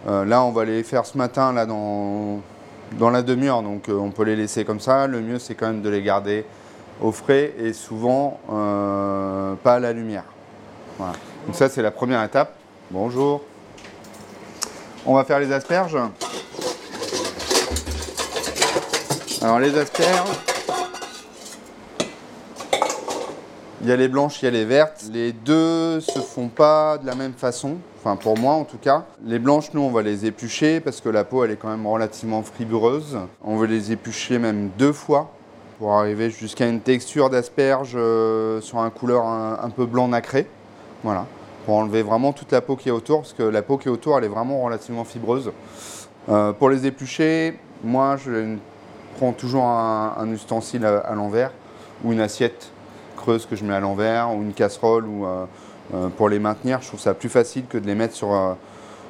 Euh, 0.06 0.24
là, 0.24 0.42
on 0.42 0.52
va 0.52 0.64
les 0.64 0.82
faire 0.82 1.06
ce 1.06 1.18
matin 1.18 1.52
dans, 1.66 3.10
la 3.10 3.22
demi-heure. 3.22 3.62
Donc, 3.62 3.88
euh, 3.88 3.94
on 3.94 4.10
peut 4.10 4.24
les 4.24 4.36
laisser 4.36 4.64
comme 4.64 4.80
ça. 4.80 5.06
Le 5.06 5.20
mieux, 5.20 5.38
c'est 5.38 5.54
quand 5.54 5.66
même 5.66 5.82
de 5.82 5.88
les 5.88 6.02
garder 6.02 6.44
au 7.00 7.12
frais 7.12 7.54
et 7.58 7.72
souvent 7.72 8.40
pas 9.62 9.74
à 9.74 9.78
la 9.78 9.92
lumière. 9.92 10.24
Voilà. 10.98 11.14
Donc, 11.46 11.54
ça, 11.54 11.68
c'est 11.68 11.82
la 11.82 11.90
première 11.90 12.22
étape. 12.22 12.54
Bonjour. 12.90 13.42
On 15.06 15.14
va 15.14 15.24
faire 15.24 15.38
les 15.38 15.52
asperges. 15.52 15.96
Alors 19.40 19.60
les 19.60 19.78
asperges, 19.78 20.30
il 23.80 23.88
y 23.88 23.92
a 23.92 23.96
les 23.96 24.08
blanches, 24.08 24.42
il 24.42 24.46
y 24.46 24.48
a 24.48 24.50
les 24.50 24.64
vertes. 24.64 25.04
Les 25.12 25.32
deux 25.32 26.00
se 26.00 26.18
font 26.18 26.48
pas 26.48 26.98
de 26.98 27.06
la 27.06 27.14
même 27.14 27.32
façon, 27.32 27.76
enfin 27.98 28.16
pour 28.16 28.36
moi 28.36 28.54
en 28.54 28.64
tout 28.64 28.78
cas. 28.78 29.04
Les 29.24 29.38
blanches, 29.38 29.72
nous, 29.72 29.80
on 29.80 29.90
va 29.90 30.02
les 30.02 30.26
éplucher 30.26 30.80
parce 30.80 31.00
que 31.00 31.08
la 31.08 31.24
peau, 31.24 31.44
elle 31.44 31.52
est 31.52 31.56
quand 31.56 31.68
même 31.68 31.86
relativement 31.86 32.42
fibreuse. 32.42 33.18
On 33.44 33.56
va 33.56 33.66
les 33.66 33.92
éplucher 33.92 34.38
même 34.38 34.70
deux 34.78 34.92
fois 34.92 35.30
pour 35.78 35.92
arriver 35.92 36.30
jusqu'à 36.30 36.66
une 36.66 36.80
texture 36.80 37.30
d'asperge 37.30 37.92
euh, 37.94 38.60
sur 38.60 38.78
un 38.78 38.90
couleur 38.90 39.24
un, 39.26 39.70
peu 39.70 39.86
blanc 39.86 40.08
nacré. 40.08 40.46
Voilà, 41.04 41.26
pour 41.64 41.76
enlever 41.76 42.02
vraiment 42.02 42.32
toute 42.32 42.50
la 42.50 42.60
peau 42.60 42.74
qui 42.74 42.88
est 42.88 42.92
autour, 42.92 43.20
parce 43.20 43.32
que 43.32 43.44
la 43.44 43.62
peau 43.62 43.78
qui 43.78 43.86
est 43.86 43.92
autour, 43.92 44.18
elle 44.18 44.24
est 44.24 44.28
vraiment 44.28 44.60
relativement 44.62 45.04
fibreuse. 45.04 45.52
Euh, 46.28 46.52
pour 46.52 46.68
les 46.68 46.84
éplucher, 46.84 47.56
moi, 47.84 48.16
je 48.16 48.56
prends 49.18 49.32
toujours 49.32 49.64
un, 49.64 50.28
ustensile 50.32 50.84
à 50.84 51.14
l'envers 51.14 51.52
ou 52.02 52.12
une 52.12 52.20
assiette 52.20 52.72
que 53.36 53.56
je 53.56 53.64
mets 53.64 53.74
à 53.74 53.80
l'envers 53.80 54.30
ou 54.34 54.42
une 54.42 54.52
casserole 54.54 55.06
ou, 55.06 55.26
euh, 55.26 55.44
euh, 55.94 56.08
pour 56.08 56.28
les 56.28 56.38
maintenir. 56.38 56.80
Je 56.80 56.88
trouve 56.88 57.00
ça 57.00 57.14
plus 57.14 57.28
facile 57.28 57.64
que 57.68 57.78
de 57.78 57.86
les 57.86 57.94
mettre 57.94 58.14
sur, 58.14 58.32
euh, 58.34 58.54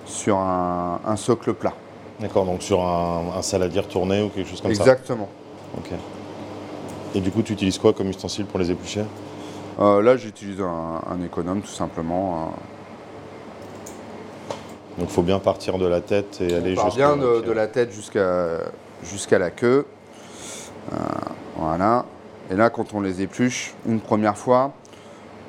sur 0.07 0.37
un, 0.39 1.01
un 1.07 1.17
socle 1.17 1.55
plat. 1.55 1.75
D'accord, 2.21 2.45
donc 2.45 2.63
sur 2.63 2.83
un, 2.83 3.23
un 3.37 3.43
saladier 3.43 3.83
tourné 3.85 4.23
ou 4.23 4.29
quelque 4.29 4.49
chose 4.49 4.61
comme 4.61 4.71
Exactement. 4.73 5.29
ça. 5.75 5.79
Ok. 5.79 5.99
Et 7.15 7.21
du 7.21 7.31
coup, 7.31 7.43
tu 7.43 7.53
utilises 7.53 7.79
quoi 7.79 7.93
comme 7.93 8.09
ustensile 8.09 8.45
pour 8.47 8.59
les 8.59 8.71
éplucher? 8.71 9.05
Euh, 9.81 10.03
là, 10.03 10.17
j'utilise 10.17 10.61
un, 10.61 11.01
un 11.11 11.23
économe 11.25 11.61
tout 11.63 11.69
simplement. 11.69 12.53
Donc, 14.99 15.09
il 15.09 15.15
faut 15.15 15.23
bien 15.23 15.39
partir 15.39 15.79
de 15.79 15.87
la 15.87 16.01
tête 16.01 16.41
et 16.41 16.55
aller 16.55 16.75
On 16.77 16.85
jusqu'au- 16.85 16.97
bien 16.97 17.17
de, 17.17 17.53
la 17.53 17.69
tête 17.69 17.93
jusqu'à 17.93 18.59
jusqu'à 19.05 19.39
la 19.39 19.51
queue. 19.51 19.87
Euh, 20.93 20.97
voilà. 21.57 22.05
Et 22.51 22.57
là, 22.57 22.71
quand 22.71 22.95
on 22.95 23.01
les 23.01 23.23
épluche 23.23 23.75
une 23.87 24.01
première 24.01 24.37
fois, 24.37 24.73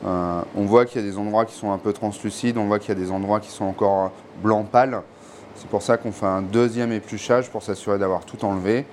euh, 0.06 0.42
on 0.56 0.66
voit 0.66 0.86
qu'il 0.86 1.02
y 1.02 1.04
a 1.04 1.08
des 1.08 1.18
endroits 1.18 1.46
qui 1.46 1.56
sont 1.56 1.72
un 1.72 1.78
peu 1.78 1.94
translucides, 1.94 2.58
on 2.58 2.66
voit 2.66 2.80
qu'il 2.80 2.90
y 2.90 2.98
a 2.98 3.02
des 3.02 3.12
endroits 3.12 3.40
qui 3.40 3.50
sont 3.50 3.66
encore 3.66 4.12
blanc 4.42 4.64
pâle. 4.64 5.02
C'est 5.56 5.68
pour 5.68 5.82
ça 5.82 5.98
qu'on 5.98 6.12
fait 6.12 6.26
un 6.26 6.42
deuxième 6.42 6.92
épluchage 6.92 7.50
pour 7.50 7.64
s'assurer 7.64 8.00
d'avoir 8.00 8.26
tout 8.26 8.44
enlevé. 8.46 8.86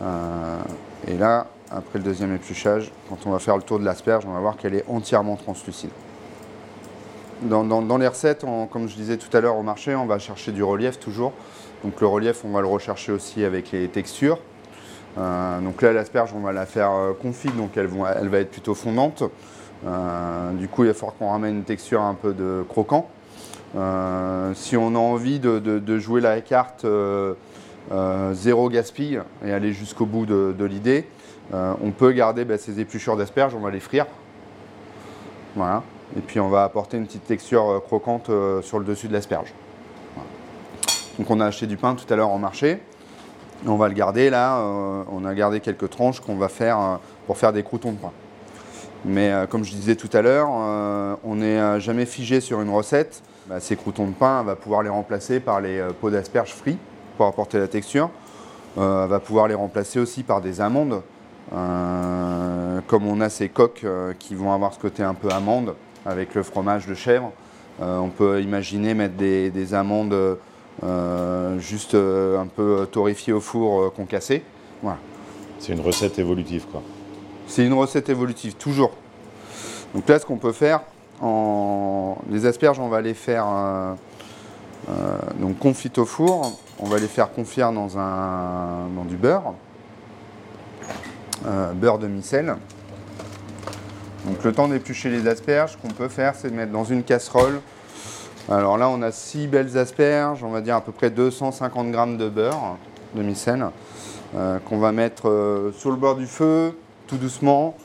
Euh, 0.00 0.58
et 1.06 1.16
là, 1.16 1.46
après 1.70 1.98
le 1.98 2.04
deuxième 2.04 2.34
épluchage, 2.34 2.90
quand 3.08 3.18
on 3.26 3.30
va 3.30 3.38
faire 3.38 3.56
le 3.56 3.62
tour 3.62 3.78
de 3.78 3.84
l'asperge, 3.84 4.24
on 4.26 4.32
va 4.32 4.40
voir 4.40 4.56
qu'elle 4.56 4.74
est 4.74 4.84
entièrement 4.88 5.36
translucide. 5.36 5.90
Dans, 7.42 7.98
les 7.98 8.08
recettes, 8.08 8.44
comme 8.72 8.88
je 8.88 8.96
disais 8.96 9.16
tout 9.16 9.34
à 9.36 9.40
l'heure 9.40 9.56
au 9.56 9.62
marché, 9.62 9.94
on 9.94 10.06
va 10.06 10.18
chercher 10.18 10.50
du 10.50 10.64
relief 10.64 10.98
toujours. 10.98 11.32
Donc 11.84 12.00
le 12.00 12.06
relief, 12.08 12.44
on 12.44 12.50
va 12.50 12.60
le 12.60 12.66
rechercher 12.66 13.12
aussi 13.12 13.44
avec 13.44 13.70
les 13.70 13.86
textures. 13.86 14.40
Euh, 15.18 15.60
donc 15.60 15.82
là, 15.82 15.92
l'asperge, 15.92 16.30
on 16.34 16.40
va 16.40 16.52
la 16.52 16.66
faire 16.66 16.92
euh, 16.92 17.12
confite, 17.12 17.56
donc 17.56 17.76
elle, 17.76 17.86
va 17.86 18.38
être 18.38 18.50
plutôt 18.50 18.74
fondante. 18.74 19.24
Euh, 19.86 20.52
du 20.52 20.68
coup, 20.68 20.84
il 20.84 20.88
va 20.88 20.94
falloir 20.94 21.16
qu'on 21.16 21.30
ramène 21.30 21.56
une 21.56 21.64
texture 21.64 22.02
un 22.02 22.14
peu 22.14 22.32
de 22.32 22.64
croquant. 22.68 23.08
Si 24.54 24.76
on 24.76 24.94
a 24.94 24.98
envie 24.98 25.40
de, 25.40 25.98
jouer 25.98 26.20
la 26.20 26.40
carte 26.40 26.86
zéro 28.32 28.68
gaspille 28.70 29.20
et 29.44 29.52
aller 29.52 29.72
jusqu'au 29.72 30.06
bout 30.06 30.24
de, 30.24 30.64
l'idée, 30.64 31.06
on 31.52 31.90
peut 31.90 32.12
garder 32.12 32.44
bah, 32.44 32.56
ces 32.56 32.80
épluchures 32.80 33.16
d'asperges, 33.16 33.54
on 33.54 33.60
va 33.60 33.70
les 33.70 33.80
frire. 33.80 34.06
Voilà. 35.54 35.82
Et 36.16 36.20
puis 36.20 36.40
on 36.40 36.48
va 36.48 36.64
apporter 36.64 36.96
une 36.96 37.06
petite 37.06 37.26
texture 37.26 37.82
croquante 37.84 38.30
sur 38.62 38.78
le 38.78 38.86
dessus 38.86 39.08
de 39.08 39.12
l'asperge. 39.12 39.52
Donc 41.18 41.30
on 41.30 41.38
a 41.38 41.44
acheté 41.44 41.66
du 41.66 41.76
pain 41.76 41.94
tout 41.94 42.10
à 42.12 42.16
l'heure 42.16 42.30
en 42.30 42.38
marché. 42.38 42.80
On 43.66 43.76
va 43.76 43.88
le 43.88 43.94
garder 43.94 44.30
là. 44.30 44.58
euh, 44.58 45.02
on 45.12 45.24
a 45.24 45.34
gardé 45.34 45.60
quelques 45.60 45.90
tranches 45.90 46.20
qu'on 46.20 46.36
va 46.36 46.48
faire 46.48 46.78
euh, 46.78 46.96
pour 47.26 47.38
faire 47.38 47.52
des 47.52 47.62
croutons 47.62 47.92
de 47.92 47.96
pain. 47.96 48.12
Mais 49.04 49.32
euh, 49.32 49.46
comme 49.46 49.64
je 49.64 49.72
disais 49.72 49.96
tout 49.96 50.10
à 50.12 50.22
l'heure, 50.22 50.48
on 50.48 51.34
n'est 51.36 51.80
jamais 51.80 52.06
figé 52.06 52.40
sur 52.40 52.60
une 52.60 52.70
recette. 52.70 53.22
Bah, 53.48 53.60
ces 53.60 53.76
croutons 53.76 54.06
de 54.06 54.12
pain, 54.12 54.40
on 54.42 54.44
va 54.44 54.56
pouvoir 54.56 54.82
les 54.82 54.88
remplacer 54.88 55.40
par 55.40 55.60
les 55.60 55.82
pots 56.00 56.10
d'asperges 56.10 56.52
frits 56.52 56.78
pour 57.16 57.26
apporter 57.26 57.58
la 57.58 57.68
texture. 57.68 58.10
On 58.76 59.06
va 59.06 59.18
pouvoir 59.20 59.48
les 59.48 59.54
remplacer 59.54 59.98
aussi 59.98 60.22
par 60.22 60.40
des 60.40 60.60
amandes. 60.60 61.02
Comme 61.50 63.06
on 63.06 63.20
a 63.20 63.28
ces 63.28 63.48
coques 63.48 63.86
qui 64.18 64.34
vont 64.34 64.52
avoir 64.52 64.74
ce 64.74 64.78
côté 64.78 65.02
un 65.02 65.14
peu 65.14 65.30
amande 65.30 65.74
avec 66.04 66.34
le 66.34 66.42
fromage 66.42 66.86
de 66.86 66.94
chèvre, 66.94 67.32
on 67.80 68.08
peut 68.08 68.42
imaginer 68.42 68.94
mettre 68.94 69.14
des, 69.14 69.50
des 69.50 69.74
amandes 69.74 70.14
juste 71.58 71.94
euh, 71.94 72.38
un 72.38 72.46
peu 72.46 72.86
torréfiées 72.90 73.32
au 73.32 73.40
four 73.40 73.82
euh, 73.82 73.90
concassées. 73.90 74.42
Voilà. 74.82 74.98
C'est 75.58 75.72
une 75.72 75.80
recette 75.80 76.18
évolutive, 76.18 76.66
quoi. 76.70 76.82
C'est 77.46 77.64
une 77.66 77.72
recette 77.72 78.08
évolutive, 78.08 78.54
toujours. 78.54 78.92
Donc 79.94 80.08
là, 80.08 80.18
ce 80.18 80.26
qu'on 80.26 80.36
peut 80.36 80.52
faire, 80.52 80.82
en... 81.20 82.16
les 82.30 82.46
asperges, 82.46 82.78
on 82.78 82.88
va 82.88 83.00
les 83.00 83.14
faire 83.14 83.46
euh, 83.48 83.94
euh, 84.90 85.18
donc 85.40 85.58
confites 85.58 85.98
au 85.98 86.04
four. 86.04 86.58
On 86.78 86.86
va 86.86 86.98
les 86.98 87.08
faire 87.08 87.32
confire 87.32 87.72
dans, 87.72 87.98
un... 87.98 88.88
dans 88.94 89.04
du 89.04 89.16
beurre, 89.16 89.54
euh, 91.46 91.72
beurre 91.72 91.98
demi-sel. 91.98 92.54
Donc 94.26 94.44
le 94.44 94.52
temps 94.52 94.68
d'éplucher 94.68 95.08
les 95.10 95.26
asperges, 95.26 95.72
ce 95.72 95.76
qu'on 95.78 95.92
peut 95.92 96.08
faire, 96.08 96.34
c'est 96.36 96.50
de 96.50 96.54
mettre 96.54 96.70
dans 96.70 96.84
une 96.84 97.02
casserole. 97.02 97.60
Alors 98.50 98.78
là, 98.78 98.88
on 98.88 99.02
a 99.02 99.12
six 99.12 99.46
belles 99.46 99.76
asperges, 99.76 100.42
on 100.42 100.48
va 100.48 100.62
dire 100.62 100.74
à 100.74 100.80
peu 100.80 100.90
près 100.90 101.10
250 101.10 101.90
grammes 101.90 102.16
de 102.16 102.30
beurre 102.30 102.78
demi-sel 103.14 103.66
euh, 104.34 104.58
qu'on 104.60 104.78
va 104.78 104.90
mettre 104.90 105.28
euh, 105.28 105.72
sur 105.72 105.90
le 105.90 105.96
bord 105.96 106.16
du 106.16 106.26
feu, 106.26 106.72
tout 107.06 107.18
doucement, 107.18 107.76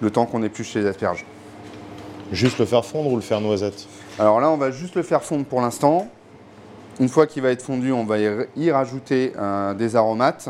le 0.00 0.10
temps 0.10 0.24
qu'on 0.24 0.42
épluche 0.42 0.72
les 0.74 0.86
asperges. 0.86 1.26
Juste 2.32 2.58
le 2.58 2.64
faire 2.64 2.84
fondre 2.84 3.12
ou 3.12 3.16
le 3.16 3.22
faire 3.22 3.42
noisette? 3.42 3.86
Alors 4.18 4.40
là, 4.40 4.50
on 4.50 4.56
va 4.56 4.70
juste 4.70 4.94
le 4.94 5.02
faire 5.02 5.22
fondre 5.22 5.44
pour 5.44 5.60
l'instant. 5.60 6.08
Une 6.98 7.08
fois 7.08 7.26
qu'il 7.26 7.42
va 7.42 7.50
être 7.50 7.62
fondu, 7.62 7.92
on 7.92 8.04
va 8.04 8.16
y 8.18 8.70
rajouter 8.70 9.34
euh, 9.38 9.74
des 9.74 9.96
aromates 9.96 10.48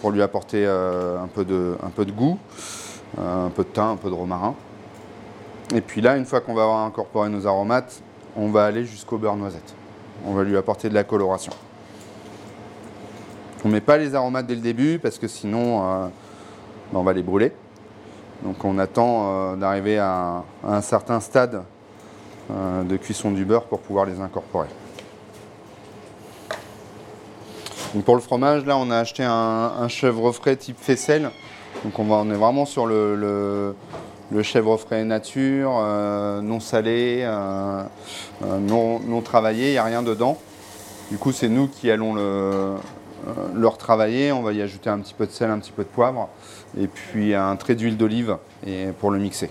pour 0.00 0.10
lui 0.10 0.22
apporter 0.22 0.64
un, 0.64 1.28
peu 1.34 1.44
de, 1.44 1.76
un 1.82 1.90
peu 1.90 2.06
de 2.06 2.12
goût, 2.12 2.38
un 3.18 3.50
peu 3.50 3.62
de 3.62 3.68
thym, 3.68 3.82
un 3.82 3.96
peu 3.96 4.08
de 4.08 4.14
romarin. 4.14 4.54
Et 5.74 5.82
puis 5.82 6.00
là, 6.00 6.16
une 6.16 6.24
fois 6.24 6.40
qu'on 6.40 6.54
va 6.54 6.62
avoir 6.62 6.86
incorporé 6.86 7.28
nos 7.28 7.46
aromates, 7.46 8.00
on 8.36 8.48
va 8.48 8.66
aller 8.66 8.84
jusqu'au 8.84 9.18
beurre 9.18 9.36
noisette. 9.36 9.74
On 10.26 10.34
va 10.34 10.42
lui 10.44 10.56
apporter 10.56 10.88
de 10.88 10.94
la 10.94 11.04
coloration. 11.04 11.52
On 13.64 13.68
ne 13.68 13.74
met 13.74 13.80
pas 13.80 13.96
les 13.96 14.14
aromates 14.14 14.46
dès 14.46 14.54
le 14.54 14.60
début 14.60 14.98
parce 14.98 15.18
que 15.18 15.26
sinon 15.26 15.82
euh, 15.82 16.06
ben, 16.92 16.98
on 16.98 17.02
va 17.02 17.12
les 17.12 17.22
brûler. 17.22 17.52
Donc 18.42 18.62
on 18.64 18.78
attend 18.78 19.52
euh, 19.52 19.56
d'arriver 19.56 19.98
à, 19.98 20.44
un 20.66 20.80
certain 20.82 21.20
stade 21.20 21.62
euh, 22.50 22.82
de 22.82 22.96
cuisson 22.96 23.30
du 23.30 23.44
beurre 23.44 23.64
pour 23.64 23.80
pouvoir 23.80 24.04
les 24.04 24.20
incorporer. 24.20 24.68
Pour 28.04 28.16
le 28.16 28.20
fromage, 28.20 28.66
là 28.66 28.76
on 28.76 28.90
a 28.90 28.98
acheté 28.98 29.22
un, 29.24 29.88
chèvre 29.88 30.32
frais 30.32 30.56
type 30.56 30.78
faisselle. 30.78 31.30
Donc 31.84 31.98
on, 31.98 32.04
va, 32.04 32.16
on 32.16 32.30
est 32.30 32.36
vraiment 32.36 32.66
sur 32.66 32.86
le- 32.86 33.74
le 34.34 34.42
chèvre 34.42 34.76
frais 34.76 35.04
nature, 35.04 35.76
euh, 35.78 36.40
non 36.40 36.58
salé, 36.58 37.20
euh, 37.22 37.84
euh, 38.42 38.58
non, 38.58 38.98
non 38.98 39.20
travaillé, 39.20 39.68
il 39.68 39.72
n'y 39.72 39.78
a 39.78 39.84
rien 39.84 40.02
dedans. 40.02 40.38
Du 41.10 41.18
coup 41.18 41.30
c'est 41.30 41.48
nous 41.48 41.68
qui 41.68 41.90
allons 41.90 42.14
le, 42.14 42.74
le 43.54 43.68
retravailler. 43.68 44.32
On 44.32 44.42
va 44.42 44.52
y 44.52 44.60
ajouter 44.60 44.90
un 44.90 44.98
petit 44.98 45.14
peu 45.14 45.26
de 45.26 45.30
sel, 45.30 45.50
un 45.50 45.58
petit 45.60 45.70
peu 45.70 45.84
de 45.84 45.88
poivre 45.88 46.28
et 46.78 46.88
puis 46.88 47.34
un 47.34 47.54
trait 47.56 47.76
d'huile 47.76 47.96
d'olive 47.96 48.36
et 48.66 48.86
pour 48.98 49.12
le 49.12 49.18
mixer. 49.18 49.50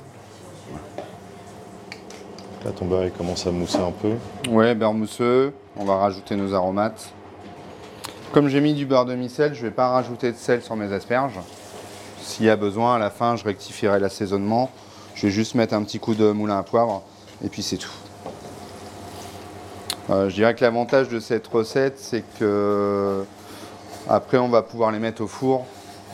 Là, 2.65 2.71
ton 2.71 2.85
beurre 2.85 3.05
il 3.05 3.11
commence 3.11 3.47
à 3.47 3.51
mousser 3.51 3.77
un 3.77 3.91
peu. 3.91 4.13
Ouais, 4.49 4.75
beurre 4.75 4.93
mousseux. 4.93 5.53
On 5.77 5.85
va 5.85 5.95
rajouter 5.95 6.35
nos 6.35 6.53
aromates. 6.53 7.11
Comme 8.33 8.47
j'ai 8.47 8.61
mis 8.61 8.73
du 8.73 8.85
beurre 8.85 9.05
demi-sel, 9.05 9.53
je 9.53 9.61
ne 9.63 9.67
vais 9.67 9.73
pas 9.73 9.89
rajouter 9.89 10.31
de 10.31 10.37
sel 10.37 10.61
sur 10.61 10.75
mes 10.75 10.91
asperges. 10.91 11.39
S'il 12.23 12.45
y 12.45 12.49
a 12.49 12.55
besoin, 12.55 12.95
à 12.95 12.99
la 12.99 13.09
fin, 13.09 13.35
je 13.35 13.43
rectifierai 13.43 13.99
l'assaisonnement. 13.99 14.71
Je 15.13 15.27
vais 15.27 15.31
juste 15.31 15.55
mettre 15.55 15.73
un 15.73 15.83
petit 15.83 15.99
coup 15.99 16.15
de 16.15 16.31
moulin 16.31 16.57
à 16.57 16.63
poivre 16.63 17.03
et 17.43 17.49
puis 17.49 17.61
c'est 17.61 17.77
tout. 17.77 17.91
Euh, 20.09 20.29
je 20.29 20.35
dirais 20.35 20.55
que 20.55 20.63
l'avantage 20.63 21.09
de 21.09 21.19
cette 21.19 21.45
recette, 21.47 21.99
c'est 21.99 22.23
que 22.39 23.23
après, 24.09 24.37
on 24.37 24.49
va 24.49 24.61
pouvoir 24.61 24.91
les 24.91 24.99
mettre 24.99 25.21
au 25.21 25.27
four 25.27 25.65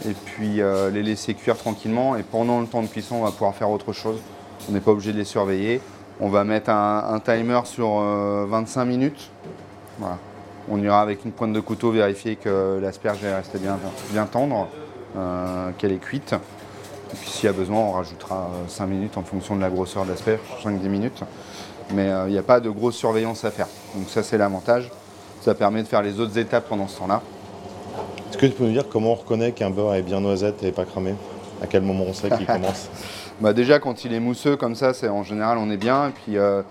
et 0.05 0.13
puis 0.13 0.61
euh, 0.61 0.89
les 0.89 1.01
laisser 1.01 1.33
cuire 1.33 1.57
tranquillement. 1.57 2.15
Et 2.15 2.23
pendant 2.23 2.59
le 2.59 2.67
temps 2.67 2.81
de 2.81 2.87
cuisson, 2.87 3.15
on 3.15 3.23
va 3.23 3.31
pouvoir 3.31 3.55
faire 3.55 3.69
autre 3.69 3.93
chose. 3.93 4.19
On 4.69 4.73
n'est 4.73 4.79
pas 4.79 4.91
obligé 4.91 5.11
de 5.11 5.17
les 5.17 5.25
surveiller. 5.25 5.81
On 6.19 6.29
va 6.29 6.43
mettre 6.43 6.69
un, 6.69 7.19
timer 7.23 7.61
sur 7.63 7.99
euh, 7.99 8.45
25 8.47 8.85
minutes. 8.85 9.31
Voilà. 9.97 10.17
On 10.69 10.81
ira 10.81 11.01
avec 11.01 11.25
une 11.25 11.31
pointe 11.31 11.53
de 11.53 11.59
couteau 11.59 11.91
vérifier 11.91 12.35
que 12.35 12.79
l'asperge 12.81 13.23
est 13.23 13.33
restée 13.33 13.57
bien, 13.57 14.25
tendre, 14.25 14.67
euh, 14.75 14.78
qu'elle 15.77 15.91
est 15.91 16.01
cuite. 16.01 16.33
Et 17.11 17.15
puis 17.15 17.29
s'il 17.29 17.45
y 17.45 17.49
a 17.49 17.53
besoin, 17.53 17.79
on 17.79 17.91
rajoutera 17.91 18.49
euh, 18.53 18.67
5 18.67 18.85
minutes 18.85 19.17
en 19.17 19.23
fonction 19.23 19.55
de 19.55 19.61
la 19.61 19.69
grosseur 19.69 20.05
de 20.05 20.11
l'asperge, 20.11 20.39
5-10 20.63 20.87
minutes. 20.89 21.23
Mais 21.93 22.07
euh, 22.09 22.27
il 22.27 22.33
n'y 22.33 22.37
a 22.37 22.43
pas 22.43 22.59
de 22.59 22.69
grosse 22.69 22.95
surveillance 22.95 23.43
à 23.45 23.51
faire. 23.51 23.67
Donc 23.95 24.07
ça 24.09 24.21
c'est 24.21 24.37
l'avantage. 24.37 24.91
Ça 25.41 25.55
permet 25.55 25.81
de 25.81 25.87
faire 25.87 26.03
les 26.03 26.19
autres 26.19 26.37
étapes 26.37 26.67
pendant 26.69 26.87
ce 26.87 26.99
temps-là. 26.99 27.21
Est-ce 28.29 28.37
que 28.37 28.45
tu 28.45 28.51
peux 28.51 28.65
nous 28.65 28.73
dire 28.73 28.87
comment 28.87 29.13
on 29.13 29.15
reconnaît 29.15 29.53
qu'un 29.53 29.71
beurre 29.71 29.95
est 29.95 30.03
bien 30.03 30.21
noisette 30.21 30.61
et 30.63 30.71
pas 30.71 30.85
cramé? 30.85 31.15
À 31.63 31.67
quel 31.67 31.81
moment 31.81 32.05
on 32.07 32.13
sait 32.13 32.29
qu'il 32.29 32.45
commence? 32.45 32.89
Bah 33.41 33.53
déjà 33.53 33.79
quand 33.79 34.05
il 34.05 34.13
est 34.13 34.19
mousseux 34.19 34.55
comme 34.55 34.75
ça, 34.75 34.93
c'est 34.93 35.09
en 35.09 35.23
général 35.23 35.57
on 35.57 35.71
est 35.71 35.77
bien. 35.77 36.09
Et 36.09 36.11
puis 36.11 36.37
euh, 36.37 36.61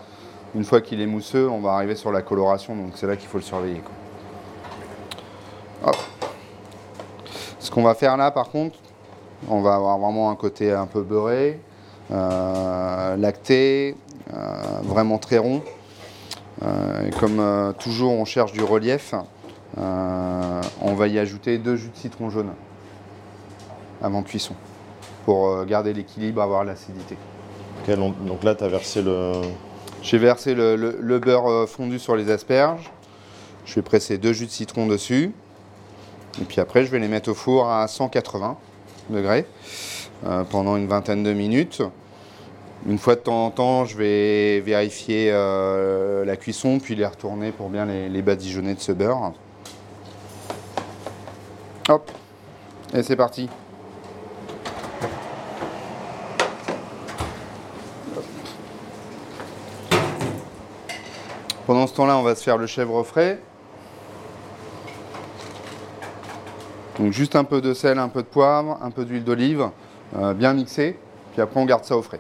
une 0.55 0.63
fois 0.65 0.81
qu'il 0.81 1.01
est 1.01 1.07
mousseux, 1.07 1.49
on 1.49 1.61
va 1.61 1.73
arriver 1.73 1.97
sur 1.97 2.13
la 2.13 2.23
coloration, 2.23 2.77
donc 2.77 2.93
c'est 2.95 3.09
là 3.09 3.17
qu'il 3.17 3.29
faut 3.29 3.39
le 3.39 3.45
surveiller. 3.45 3.81
quoi. 3.81 3.93
Hop. 5.91 5.97
Ce 7.69 7.71
qu'on 7.71 7.83
va 7.83 7.95
faire 7.95 8.17
là 8.17 8.31
par 8.31 8.49
contre, 8.49 8.79
on 9.47 9.61
va 9.61 9.75
avoir 9.75 9.99
vraiment 9.99 10.31
un 10.31 10.37
côté 10.37 10.73
un 10.73 10.87
peu 10.87 11.03
beurré, 11.03 11.61
euh, 12.11 13.15
lacté, 13.19 13.95
euh, 14.33 14.55
vraiment 14.85 15.19
très 15.19 15.37
rond. 15.37 15.61
Euh, 16.63 17.07
et 17.07 17.11
comme 17.11 17.75
toujours 17.79 18.13
on 18.13 18.25
cherche 18.25 18.53
du 18.53 18.63
relief, 18.65 19.15
on 19.77 20.95
va 20.95 21.09
y 21.09 21.19
ajouter 21.19 21.59
deux 21.59 21.77
jus 21.77 21.91
de 21.91 21.97
citron 21.99 22.31
jaune 22.31 22.53
avant 24.03 24.23
cuisson 24.23 24.55
pour 25.27 25.63
garder 25.67 25.93
l'équilibre, 25.93 26.41
avoir 26.41 26.65
l'acidité. 26.65 27.19
Donc 27.87 28.45
là, 28.45 28.55
tu 28.55 28.65
as 28.65 28.69
versé 28.69 29.03
le. 29.03 29.33
J'ai 30.01 30.17
versé 30.17 30.55
le, 30.55 30.75
le- 30.75 30.97
le 30.99 31.19
beurre 31.19 31.69
fondu 31.69 31.99
sur 31.99 32.17
les 32.17 32.31
asperges. 32.31 32.91
Je 33.67 33.75
vais 33.75 33.83
presser 33.83 34.17
deux 34.17 34.33
jus 34.33 34.47
de 34.47 34.51
citron 34.51 34.87
dessus. 34.87 35.33
Et 36.41 36.45
puis 36.45 36.61
après, 36.61 36.85
je 36.85 36.91
vais 36.91 36.99
les 36.99 37.09
mettre 37.09 37.31
au 37.31 37.35
four 37.35 37.69
à 37.69 37.87
180 37.89 38.57
degrés 39.11 39.47
euh, 40.27 40.45
pendant 40.45 40.77
une 40.77 40.87
vingtaine 40.87 41.23
de 41.23 41.33
minutes. 41.33 41.83
Une 42.87 42.99
fois 42.99 43.17
de 43.17 43.21
temps 43.21 43.47
en 43.47 43.51
temps, 43.51 43.85
je 43.85 43.97
vais 43.97 44.61
vérifier 44.61 45.31
euh, 45.33 46.25
la 46.25 46.37
cuisson, 46.37 46.79
puis 46.79 46.95
les 46.95 47.07
retourner 47.07 47.51
pour 47.51 47.71
bien 47.71 47.87
les, 47.87 48.09
les 48.09 48.23
badigeonner 48.23 48.75
de 48.75 48.81
ce 48.81 48.93
beurre. 48.93 49.33
Hop, 51.89 52.11
et 52.95 53.03
c'est 53.03 53.17
parti. 53.17 53.49
Pendant 61.67 61.87
ce 61.87 61.95
temps-là, 61.95 62.17
on 62.17 62.23
va 62.23 62.35
se 62.35 62.43
faire 62.43 62.57
le 62.57 62.67
chèvre 62.67 63.03
frais. 63.03 63.41
Donc 66.99 67.13
juste 67.13 67.37
un 67.37 67.45
peu 67.45 67.61
de 67.61 67.75
sel, 67.75 67.99
un 67.99 68.09
peu 68.09 68.23
de 68.23 68.27
poivre, 68.27 68.77
un 68.83 68.91
peu 68.91 69.05
d'huile 69.05 69.23
d'olive, 69.23 69.69
euh, 70.17 70.35
bien 70.35 70.53
mixé. 70.53 70.99
Puis 71.33 71.41
après, 71.41 71.61
on 71.61 71.65
garde 71.65 71.85
ça 71.85 71.97
au 71.97 72.03
frais. 72.03 72.19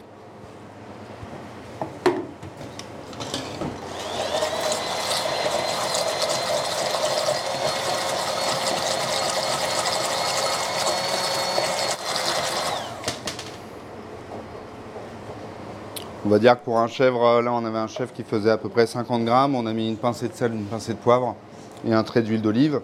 On 16.25 16.29
va 16.29 16.39
dire 16.39 16.61
que 16.61 16.65
pour 16.65 16.79
un 16.79 16.89
chèvre, 16.89 17.25
euh, 17.25 17.43
là 17.43 17.53
on 17.53 17.65
avait 17.65 17.79
un 17.79 17.87
chèvre 17.87 18.13
qui 18.13 18.23
faisait 18.23 18.51
à 18.51 18.59
peu 18.59 18.69
près 18.69 18.87
50 18.87 19.25
grammes. 19.25 19.57
On 19.57 19.67
a 19.67 19.73
mis 19.73 19.89
une 19.89 19.97
pincée 19.97 20.29
de 20.29 20.35
sel, 20.35 20.53
une 20.53 20.67
pincée 20.67 20.93
de 20.93 20.99
poivre 20.99 21.35
et 21.85 21.93
un 21.93 22.05
trait 22.05 22.23
d'huile 22.23 22.43
d'olive. 22.43 22.81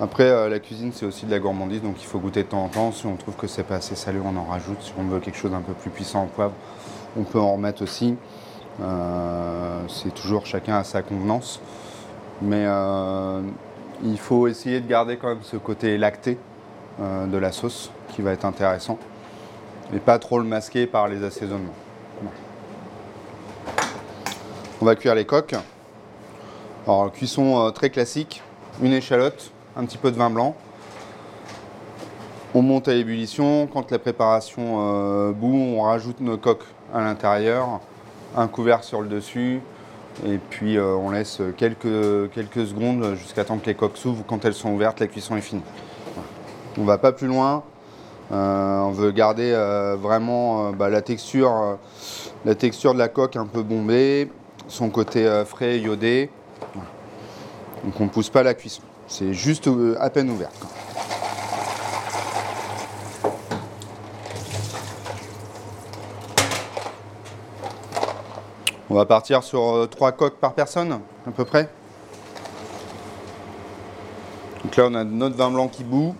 Après, 0.00 0.24
euh, 0.24 0.48
la 0.48 0.58
cuisine 0.58 0.90
c'est 0.92 1.04
aussi 1.04 1.26
de 1.26 1.30
la 1.30 1.38
gourmandise, 1.38 1.82
donc 1.82 1.96
il 2.00 2.06
faut 2.06 2.18
goûter 2.18 2.42
de 2.44 2.48
temps 2.48 2.64
en 2.64 2.68
temps. 2.68 2.92
Si 2.92 3.06
on 3.06 3.16
trouve 3.16 3.36
que 3.36 3.46
c'est 3.46 3.62
pas 3.62 3.76
assez 3.76 3.94
salé, 3.94 4.18
on 4.24 4.36
en 4.36 4.44
rajoute. 4.44 4.80
Si 4.80 4.92
on 4.98 5.04
veut 5.04 5.20
quelque 5.20 5.36
chose 5.36 5.50
d'un 5.50 5.60
peu 5.60 5.74
plus 5.74 5.90
puissant 5.90 6.22
en 6.22 6.26
poivre, 6.26 6.54
on 7.16 7.24
peut 7.24 7.38
en 7.38 7.52
remettre 7.52 7.82
aussi. 7.82 8.16
Euh, 8.80 9.82
c'est 9.88 10.14
toujours 10.14 10.46
chacun 10.46 10.76
à 10.76 10.84
sa 10.84 11.02
convenance. 11.02 11.60
Mais 12.40 12.64
euh, 12.66 13.42
il 14.02 14.18
faut 14.18 14.48
essayer 14.48 14.80
de 14.80 14.88
garder 14.88 15.18
quand 15.18 15.28
même 15.28 15.42
ce 15.42 15.56
côté 15.56 15.98
lacté 15.98 16.38
de 17.00 17.38
la 17.38 17.52
sauce 17.52 17.90
qui 18.08 18.20
va 18.20 18.32
être 18.32 18.44
intéressant. 18.44 18.98
Et 19.94 19.98
pas 19.98 20.18
trop 20.18 20.38
le 20.38 20.44
masquer 20.44 20.86
par 20.86 21.08
les 21.08 21.24
assaisonnements. 21.24 21.72
On 24.80 24.84
va 24.84 24.94
cuire 24.94 25.14
les 25.14 25.24
coques. 25.24 25.54
Alors, 26.86 27.10
cuisson 27.10 27.70
très 27.72 27.88
classique, 27.88 28.42
une 28.82 28.92
échalote, 28.92 29.52
un 29.76 29.84
petit 29.84 29.98
peu 29.98 30.10
de 30.10 30.16
vin 30.16 30.30
blanc. 30.30 30.54
On 32.54 32.62
monte 32.62 32.88
à 32.88 32.94
l'ébullition. 32.94 33.66
Quand 33.72 33.90
la 33.90 33.98
préparation 33.98 34.78
euh, 34.80 35.32
bout, 35.32 35.54
on 35.54 35.82
rajoute 35.82 36.20
nos 36.20 36.36
coques 36.36 36.66
à 36.92 37.00
l'intérieur, 37.00 37.80
un 38.36 38.46
couvert 38.46 38.84
sur 38.84 39.00
le 39.00 39.08
dessus, 39.08 39.60
et 40.26 40.38
puis 40.38 40.76
euh, 40.76 40.94
on 40.94 41.10
laisse 41.10 41.40
quelques, 41.56 42.30
quelques 42.32 42.66
secondes 42.66 43.14
jusqu'à 43.14 43.44
temps 43.44 43.58
que 43.58 43.66
les 43.66 43.74
coques 43.74 43.96
s'ouvrent. 43.96 44.24
Quand 44.26 44.44
elles 44.44 44.54
sont 44.54 44.70
ouvertes, 44.70 45.00
la 45.00 45.06
cuisson 45.06 45.36
est 45.36 45.40
finie. 45.40 45.62
On 46.78 46.84
va 46.84 46.98
pas 46.98 47.12
plus 47.12 47.26
loin. 47.26 47.62
Euh, 48.30 48.80
on 48.80 48.90
veut 48.90 49.10
garder 49.10 49.52
euh, 49.52 49.96
vraiment 49.98 50.70
bah, 50.72 50.88
la, 50.88 51.02
texture, 51.02 51.78
la 52.44 52.54
texture 52.54 52.94
de 52.94 52.98
la 52.98 53.08
coque 53.08 53.36
un 53.36 53.46
peu 53.46 53.62
bombée, 53.62 54.30
son 54.68 54.90
côté 54.90 55.42
frais, 55.46 55.78
iodé. 55.78 56.30
Donc 57.84 58.00
on 58.00 58.04
ne 58.04 58.08
pousse 58.10 58.30
pas 58.30 58.42
la 58.42 58.54
cuisson. 58.54 58.82
C'est 59.14 59.34
juste 59.34 59.66
euh, 59.66 59.94
à 60.00 60.08
peine 60.08 60.30
ouvert. 60.30 60.48
On 68.88 68.94
va 68.94 69.04
partir 69.04 69.42
sur 69.42 69.74
euh, 69.74 69.86
trois 69.86 70.12
coques 70.12 70.38
par 70.38 70.54
personne, 70.54 70.98
à 71.26 71.30
peu 71.30 71.44
près. 71.44 71.68
Donc 74.64 74.76
là, 74.76 74.86
on 74.88 74.94
a 74.94 75.04
notre 75.04 75.36
vin 75.36 75.50
blanc 75.50 75.68
qui 75.68 75.84
bout. 75.84 76.16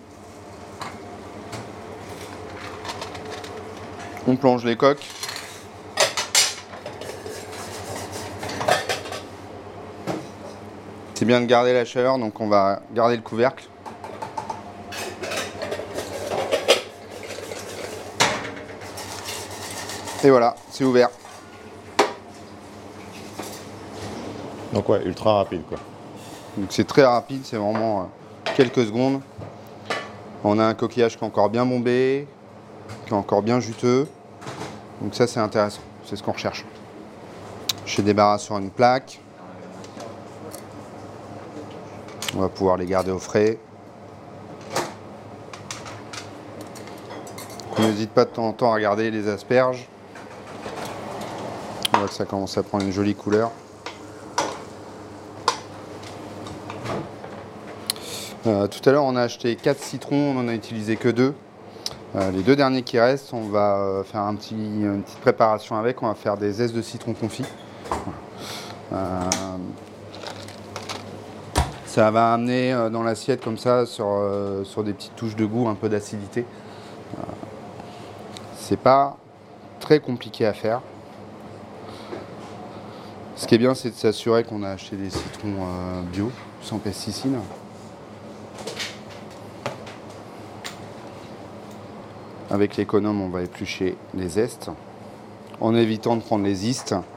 On 4.27 4.35
plonge 4.35 4.65
les 4.65 4.75
coques. 4.75 5.22
C'est 11.23 11.27
bien 11.27 11.39
de 11.39 11.45
garder 11.45 11.71
la 11.71 11.85
chaleur, 11.85 12.19
donc 12.19 12.41
on 12.41 12.49
va 12.49 12.81
garder 12.93 13.15
le 13.15 13.21
couvercle. 13.21 13.63
Et 20.21 20.29
voilà, 20.29 20.53
c'est 20.69 20.83
ouvert. 20.83 21.07
Donc 24.73 24.89
ouais, 24.89 25.01
ultra 25.05 25.35
rapide 25.35 25.61
quoi. 25.69 25.77
Donc 26.57 26.73
c'est 26.73 26.85
très 26.85 27.05
rapide, 27.05 27.43
c'est 27.45 27.55
vraiment 27.55 28.01
euh, 28.01 28.03
quelques 28.57 28.85
secondes. 28.85 29.21
On 30.43 30.59
a 30.59 30.65
un 30.65 30.73
coquillage 30.73 31.17
qui 31.17 31.23
est 31.23 31.27
encore 31.27 31.49
bien 31.49 31.65
bombé, 31.65 32.27
qui 33.05 33.13
est 33.13 33.15
encore 33.15 33.43
bien 33.43 33.61
juteux. 33.61 34.09
Donc 34.99 35.15
ça 35.15 35.25
c'est 35.25 35.39
intéressant, 35.39 35.79
c'est 36.03 36.17
ce 36.17 36.21
qu'on 36.21 36.33
recherche. 36.33 36.65
Je 37.85 38.01
débarrasse 38.01 38.43
sur 38.43 38.57
une 38.57 38.71
plaque. 38.71 39.21
On 42.35 42.39
va 42.39 42.49
pouvoir 42.49 42.77
les 42.77 42.85
garder 42.85 43.11
au 43.11 43.19
frais. 43.19 43.59
N'hésite 47.77 48.11
pas 48.11 48.25
de 48.25 48.29
temps 48.29 48.47
en 48.47 48.53
temps 48.53 48.71
à 48.71 48.75
regarder 48.75 49.11
les 49.11 49.27
asperges. 49.27 49.87
On 51.93 51.99
voit 51.99 52.07
que 52.07 52.13
ça 52.13 52.25
commence 52.25 52.57
à 52.57 52.63
prendre 52.63 52.85
une 52.85 52.91
jolie 52.91 53.13
couleur. 53.13 53.51
Euh, 58.47 58.67
tout 58.67 58.89
à 58.89 58.91
l'heure, 58.91 59.03
on 59.03 59.15
a 59.15 59.21
acheté 59.21 59.55
4 59.55 59.79
citrons, 59.79 60.31
on 60.31 60.33
n'en 60.33 60.47
a 60.47 60.53
utilisé 60.53 60.95
que 60.95 61.09
2. 61.09 61.33
les 62.15 62.41
deux 62.41 62.55
derniers 62.55 62.81
qui 62.81 62.99
restent, 62.99 63.33
on 63.33 63.43
va 63.43 63.77
euh, 63.77 64.03
faire 64.03 64.21
une 64.21 64.37
petite 64.37 65.19
préparation 65.19 65.75
avec. 65.75 66.01
On 66.01 66.07
va 66.07 66.15
faire 66.15 66.37
des 66.37 66.51
zestes 66.51 66.75
de 66.75 66.81
citron 66.81 67.13
confit. 67.13 67.45
Voilà. 68.89 69.29
Ça 71.93 72.09
va 72.09 72.33
amener 72.33 72.73
euh, 72.73 72.89
dans 72.89 73.03
l'assiette 73.03 73.43
comme 73.43 73.59
ça, 73.59 73.85
sur, 73.85 74.07
euh, 74.07 74.63
sur 74.63 74.83
des 74.83 74.93
petites 74.93 75.15
touches 75.15 75.35
de 75.35 75.45
goût, 75.45 75.67
un 75.67 75.75
peu 75.75 75.89
d'acidité. 75.89 76.43
Euh, 77.19 77.21
C'est 78.57 78.79
pas 78.79 79.15
très 79.79 79.99
compliqué 79.99 80.47
à 80.47 80.53
faire. 80.53 80.81
Ce 83.35 83.45
qui 83.45 83.53
est 83.53 83.59
bien, 83.59 83.75
c'est 83.75 83.91
de 83.91 83.95
s'assurer 83.95 84.43
qu'on 84.43 84.63
a 84.63 84.69
acheté 84.69 84.95
des 84.95 85.11
citrons 85.11 85.67
bio, 86.11 86.31
sans 86.63 86.79
pesticides. 86.79 87.37
Avec 92.49 92.75
l'économe, 92.75 93.21
on 93.21 93.29
va 93.29 93.43
éplucher 93.43 93.97
les 94.15 94.29
zestes, 94.29 94.71
en 95.61 95.75
évitant 95.75 96.15
de 96.15 96.23
prendre 96.23 96.43
les 96.43 96.67
istes 96.67 96.93
euh, 96.93 97.12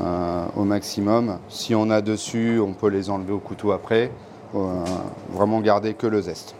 au 0.00 0.64
maximum. 0.64 1.38
Si 1.48 1.74
on 1.74 1.90
a 1.90 2.00
dessus, 2.00 2.60
on 2.60 2.72
peut 2.72 2.88
les 2.88 3.10
enlever 3.10 3.32
au 3.32 3.38
couteau 3.38 3.72
après. 3.72 4.10
Euh, 4.54 4.84
vraiment 5.30 5.60
garder 5.60 5.94
que 5.94 6.06
le 6.06 6.20
zeste. 6.20 6.54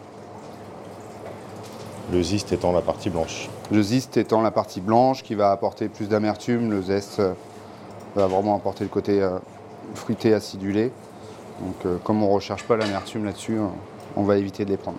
Le 2.11 2.21
ziste 2.23 2.51
étant 2.51 2.71
la 2.71 2.81
partie 2.81 3.11
blanche. 3.11 3.49
Le 3.71 3.81
zeste 3.83 4.17
étant 4.17 4.41
la 4.41 4.49
partie 4.51 4.81
blanche 4.81 5.21
qui 5.21 5.35
va 5.35 5.51
apporter 5.51 5.89
plus 5.89 6.09
d'amertume, 6.09 6.71
le 6.71 6.81
zeste 6.81 7.19
euh, 7.19 7.33
va 8.15 8.25
vraiment 8.27 8.55
apporter 8.55 8.83
le 8.83 8.89
côté 8.89 9.21
euh, 9.21 9.37
fruité, 9.93 10.33
acidulé. 10.33 10.91
Donc 11.61 11.75
euh, 11.85 11.97
comme 12.03 12.23
on 12.23 12.29
ne 12.29 12.33
recherche 12.33 12.63
pas 12.63 12.77
l'amertume 12.77 13.25
là-dessus, 13.25 13.57
euh, 13.57 13.67
on 14.15 14.23
va 14.23 14.37
éviter 14.37 14.65
de 14.65 14.71
les 14.71 14.77
prendre. 14.77 14.97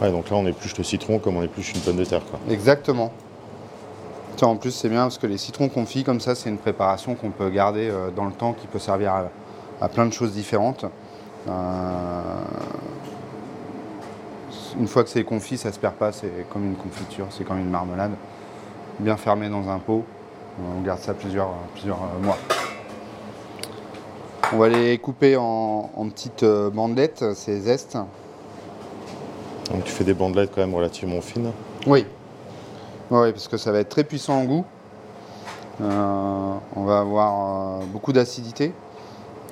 Ouais, 0.00 0.10
donc 0.10 0.30
là 0.30 0.36
on 0.36 0.46
épluche 0.46 0.76
le 0.76 0.84
citron 0.84 1.18
comme 1.18 1.36
on 1.36 1.42
épluche 1.42 1.74
une 1.74 1.80
pomme 1.80 1.96
de 1.96 2.04
terre 2.04 2.24
quoi. 2.24 2.40
Exactement. 2.50 3.12
En 4.42 4.56
plus, 4.56 4.72
c'est 4.72 4.90
bien 4.90 5.02
parce 5.02 5.16
que 5.16 5.26
les 5.26 5.38
citrons 5.38 5.68
confits, 5.70 6.04
comme 6.04 6.20
ça, 6.20 6.34
c'est 6.34 6.50
une 6.50 6.58
préparation 6.58 7.14
qu'on 7.14 7.30
peut 7.30 7.48
garder 7.48 7.88
euh, 7.88 8.10
dans 8.10 8.26
le 8.26 8.32
temps, 8.32 8.52
qui 8.52 8.66
peut 8.66 8.78
servir 8.78 9.12
à, 9.12 9.24
à 9.80 9.88
plein 9.88 10.04
de 10.04 10.12
choses 10.12 10.32
différentes. 10.32 10.84
Euh, 11.48 11.50
une 14.78 14.86
fois 14.86 15.02
que 15.02 15.08
c'est 15.08 15.24
confit, 15.24 15.56
ça 15.56 15.72
se 15.72 15.78
perd 15.78 15.94
pas, 15.94 16.12
c'est 16.12 16.46
comme 16.52 16.64
une 16.64 16.74
confiture, 16.74 17.26
c'est 17.30 17.44
comme 17.44 17.58
une 17.58 17.70
marmelade. 17.70 18.10
Bien 18.98 19.16
fermé 19.16 19.48
dans 19.48 19.68
un 19.70 19.78
pot, 19.78 20.04
on 20.60 20.82
garde 20.82 21.00
ça 21.00 21.14
plusieurs, 21.14 21.50
plusieurs 21.72 22.00
mois. 22.20 22.36
On 24.52 24.58
va 24.58 24.68
les 24.68 24.98
couper 24.98 25.36
en, 25.38 25.90
en 25.96 26.08
petites 26.10 26.42
euh, 26.42 26.68
bandelettes, 26.70 27.24
ces 27.34 27.60
zestes. 27.60 27.96
Donc 29.70 29.84
tu 29.84 29.90
fais 29.90 30.04
des 30.04 30.14
bandelettes 30.14 30.50
quand 30.54 30.60
même 30.60 30.74
relativement 30.74 31.20
fines. 31.22 31.50
Oui. 31.86 32.04
Oui, 33.10 33.32
parce 33.32 33.48
que 33.48 33.56
ça 33.56 33.70
va 33.70 33.80
être 33.80 33.90
très 33.90 34.04
puissant 34.04 34.40
en 34.40 34.44
goût. 34.44 34.64
Euh, 35.82 36.54
on 36.76 36.84
va 36.84 37.00
avoir 37.00 37.80
euh, 37.80 37.84
beaucoup 37.86 38.12
d'acidité. 38.12 38.72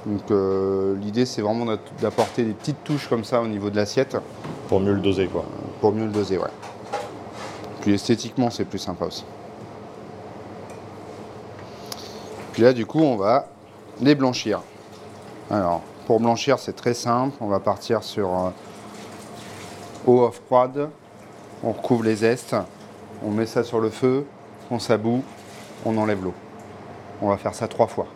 Donc 0.06 0.30
euh, 0.30 0.96
l'idée 0.96 1.26
c'est 1.26 1.42
vraiment 1.42 1.76
d'apporter 2.00 2.44
des 2.44 2.54
petites 2.54 2.82
touches 2.82 3.08
comme 3.08 3.24
ça 3.24 3.40
au 3.40 3.46
niveau 3.46 3.70
de 3.70 3.76
l'assiette 3.76 4.16
Pour 4.68 4.80
mieux 4.80 4.94
le 4.94 5.00
doser 5.00 5.26
quoi. 5.28 5.44
pour 5.80 5.92
mieux 5.92 6.06
le 6.06 6.10
doser, 6.10 6.38
ouais. 6.38 6.50
Puis 7.80 7.94
esthétiquement 7.94 8.50
c'est 8.50 8.64
plus 8.64 8.80
sympa 8.80 9.04
aussi. 9.04 9.24
Puis 12.52 12.62
là 12.62 12.72
du 12.72 12.84
coup 12.84 13.00
on 13.00 13.16
va 13.16 13.46
les 14.00 14.16
blanchir. 14.16 14.60
Alors 15.50 15.82
pour 16.06 16.18
blanchir 16.18 16.58
c'est 16.58 16.74
très 16.74 16.94
simple, 16.94 17.36
on 17.40 17.46
va 17.46 17.60
partir 17.60 18.02
sur 18.02 18.52
eau 20.06 20.30
froide, 20.30 20.88
on 21.62 21.70
recouvre 21.70 22.02
les 22.02 22.16
zestes, 22.16 22.56
on 23.24 23.30
met 23.30 23.46
ça 23.46 23.64
sur 23.64 23.80
le 23.80 23.90
feu, 23.90 24.26
on 24.70 24.78
s'about, 24.78 25.22
on 25.85 25.96
enlève 25.96 26.22
l'eau. 26.22 26.35
On 27.20 27.28
va 27.28 27.37
faire 27.37 27.54
ça 27.54 27.68
trois 27.68 27.87
fois. 27.87 28.06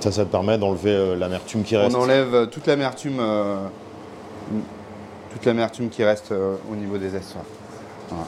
Ça, 0.00 0.10
ça 0.12 0.24
te 0.24 0.30
permet 0.30 0.56
d'enlever 0.58 0.92
euh, 0.92 1.16
l'amertume 1.16 1.62
qui 1.62 1.76
reste. 1.76 1.94
On 1.94 2.00
enlève 2.02 2.34
euh, 2.34 2.46
toute 2.46 2.66
l'amertume, 2.66 3.18
euh, 3.20 3.66
toute 5.32 5.44
l'amertume 5.44 5.90
qui 5.90 6.02
reste 6.04 6.32
euh, 6.32 6.56
au 6.70 6.74
niveau 6.74 6.96
des 6.96 7.10
zestes. 7.10 7.36
Voilà. 8.08 8.24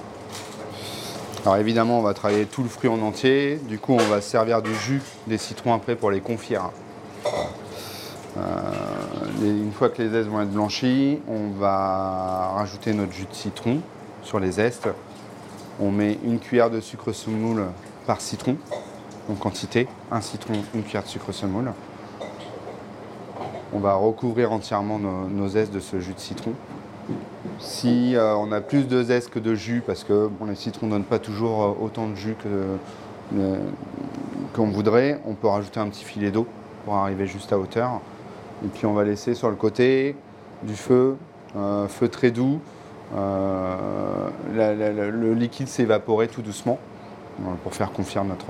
Alors 1.44 1.56
évidemment, 1.56 1.98
on 1.98 2.02
va 2.02 2.14
travailler 2.14 2.44
tout 2.44 2.62
le 2.62 2.68
fruit 2.68 2.88
en 2.88 3.00
entier. 3.00 3.58
Du 3.68 3.78
coup, 3.78 3.94
on 3.94 4.08
va 4.08 4.20
se 4.20 4.30
servir 4.30 4.62
du 4.62 4.74
jus 4.74 5.02
des 5.26 5.38
citrons 5.38 5.74
après 5.74 5.96
pour 5.96 6.10
les 6.10 6.20
confire. 6.20 6.70
Une 9.42 9.72
fois 9.72 9.88
que 9.88 10.00
les 10.00 10.08
zestes 10.08 10.28
vont 10.28 10.40
être 10.40 10.52
blanchis, 10.52 11.18
on 11.26 11.58
va 11.58 12.52
rajouter 12.54 12.94
notre 12.94 13.12
jus 13.12 13.26
de 13.28 13.34
citron 13.34 13.80
sur 14.22 14.40
les 14.40 14.52
zestes. 14.52 14.88
On 15.80 15.90
met 15.90 16.18
une 16.24 16.38
cuillère 16.38 16.70
de 16.70 16.80
sucre 16.80 17.12
semoule 17.12 17.64
par 18.06 18.20
citron, 18.20 18.56
donc 19.28 19.38
quantité, 19.38 19.88
un 20.10 20.20
citron, 20.20 20.54
une 20.74 20.82
cuillère 20.82 21.02
de 21.02 21.08
sucre 21.08 21.32
semoule. 21.32 21.72
On 23.72 23.78
va 23.78 23.94
recouvrir 23.94 24.52
entièrement 24.52 24.98
nos, 24.98 25.26
nos 25.28 25.48
zestes 25.48 25.72
de 25.72 25.80
ce 25.80 25.98
jus 25.98 26.12
de 26.14 26.20
citron. 26.20 26.52
Si 27.58 28.14
euh, 28.14 28.34
on 28.36 28.52
a 28.52 28.60
plus 28.60 28.86
de 28.86 29.02
zeste 29.02 29.30
que 29.30 29.38
de 29.38 29.54
jus, 29.54 29.82
parce 29.84 30.04
que 30.04 30.28
bon, 30.28 30.44
les 30.44 30.54
citrons 30.54 30.86
ne 30.86 30.92
donnent 30.92 31.04
pas 31.04 31.18
toujours 31.18 31.62
euh, 31.62 31.84
autant 31.84 32.06
de 32.06 32.14
jus 32.14 32.36
que, 32.42 32.48
le- 33.34 33.58
qu'on 34.52 34.68
voudrait, 34.68 35.20
on 35.24 35.34
peut 35.34 35.48
rajouter 35.48 35.80
un 35.80 35.88
petit 35.88 36.04
filet 36.04 36.30
d'eau 36.30 36.46
pour 36.84 36.94
arriver 36.96 37.26
juste 37.26 37.52
à 37.52 37.58
hauteur. 37.58 38.00
Et 38.64 38.68
puis 38.68 38.86
on 38.86 38.92
va 38.92 39.04
laisser 39.04 39.34
sur 39.34 39.48
le 39.48 39.56
côté 39.56 40.14
du 40.62 40.76
feu, 40.76 41.16
euh, 41.56 41.88
feu 41.88 42.08
très 42.08 42.30
doux. 42.30 42.60
Euh, 43.16 44.28
la- 44.54 44.74
la- 44.74 44.92
la- 44.92 45.08
le 45.10 45.34
liquide 45.34 45.68
s'évaporer 45.68 46.28
tout 46.28 46.40
doucement 46.42 46.78
euh, 47.40 47.44
pour 47.62 47.74
faire 47.74 47.92
confire 47.92 48.24
notre, 48.24 48.46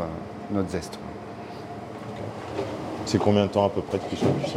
notre 0.53 0.69
zeste. 0.71 0.99
C'est 3.07 3.19
combien 3.19 3.47
de 3.47 3.51
temps 3.51 3.65
à 3.65 3.71
peu 3.71 3.81
près 3.81 3.99
de 3.99 4.05
cuisson, 4.05 4.27
tu 4.45 4.51
sais 4.51 4.57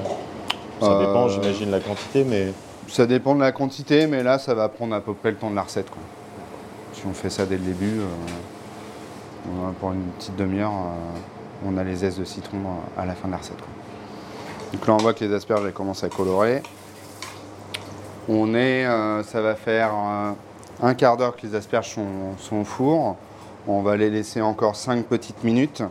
Ça 0.79 0.91
Euh, 0.91 0.99
dépend, 1.07 1.27
j'imagine, 1.29 1.71
la 1.71 1.79
quantité, 1.79 2.23
mais 2.23 2.53
Ça 2.87 3.07
dépend 3.07 3.33
de 3.33 3.39
la 3.39 3.51
quantité, 3.51 4.05
mais 4.05 4.21
là, 4.21 4.37
ça 4.37 4.53
va 4.53 4.69
prendre 4.69 4.93
à 4.93 5.01
peu 5.01 5.13
près 5.15 5.31
le 5.31 5.37
temps 5.37 5.49
de 5.49 5.55
la 5.55 5.63
recette. 5.63 5.89
quoi. 5.89 6.01
Si 6.93 7.01
on 7.09 7.13
fait 7.13 7.31
ça 7.31 7.45
dès 7.47 7.55
le 7.57 7.63
début, 7.63 7.99
euh, 7.99 9.71
pour 9.79 9.91
une 9.91 10.03
petite 10.19 10.35
demi-heure, 10.35 10.71
euh, 10.71 11.67
on 11.67 11.77
a 11.77 11.83
les 11.83 11.95
zestes 11.95 12.19
de 12.19 12.25
citron 12.25 12.57
à 12.95 13.05
la 13.07 13.13
fin 13.15 13.27
de 13.27 13.31
la 13.33 13.39
recette. 13.39 13.57
quoi. 13.57 13.67
Donc 14.73 14.87
là, 14.87 14.93
on 14.93 14.97
voit 14.97 15.13
que 15.15 15.25
les 15.25 15.33
asperges 15.33 15.61
elles 15.65 15.73
commencent 15.73 16.03
à 16.03 16.09
colorer. 16.09 16.61
On 18.27 18.55
est, 18.55 18.85
euh, 18.85 19.23
ça 19.23 19.41
va 19.41 19.55
faire 19.55 19.91
euh, 19.93 20.31
un 20.81 20.93
quart 20.95 21.17
d'heure 21.17 21.35
que 21.35 21.45
les 21.45 21.55
asperges 21.55 21.93
sont, 21.93 22.35
sont 22.39 22.57
au 22.57 22.63
four. 22.63 23.15
On 23.67 23.81
va 23.81 23.97
les 23.97 24.09
laisser 24.09 24.41
encore 24.41 24.75
5 24.75 25.05
petites 25.05 25.43
minutes. 25.43 25.83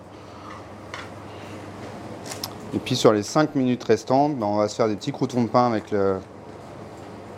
Et 2.75 2.79
puis 2.79 2.97
sur 2.97 3.13
les 3.13 3.23
5 3.23 3.55
minutes 3.55 3.85
restantes, 3.85 4.37
ben, 4.37 4.47
on 4.47 4.57
va 4.57 4.69
se 4.69 4.75
faire 4.75 4.89
des 4.89 4.97
petits 4.97 5.13
croutons 5.13 5.43
de 5.43 5.49
pain 5.49 5.67
avec 5.69 5.91
le, 5.93 6.17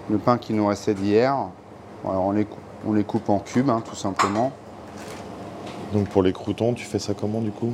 le 0.09 0.19
pain 0.19 0.39
qui 0.39 0.55
nous 0.55 0.67
restait 0.67 0.95
d'hier. 0.95 1.35
Alors, 2.05 2.25
on, 2.27 2.31
les, 2.33 2.47
on 2.87 2.93
les 2.95 3.05
coupe 3.05 3.29
en 3.29 3.39
cubes, 3.39 3.69
hein, 3.69 3.83
tout 3.87 3.97
simplement. 3.97 4.53
donc 5.93 6.09
pour 6.09 6.23
les 6.23 6.33
croutons, 6.33 6.73
tu 6.73 6.85
fais 6.87 6.99
ça 6.99 7.13
comment 7.13 7.41
du 7.41 7.51
coup? 7.51 7.73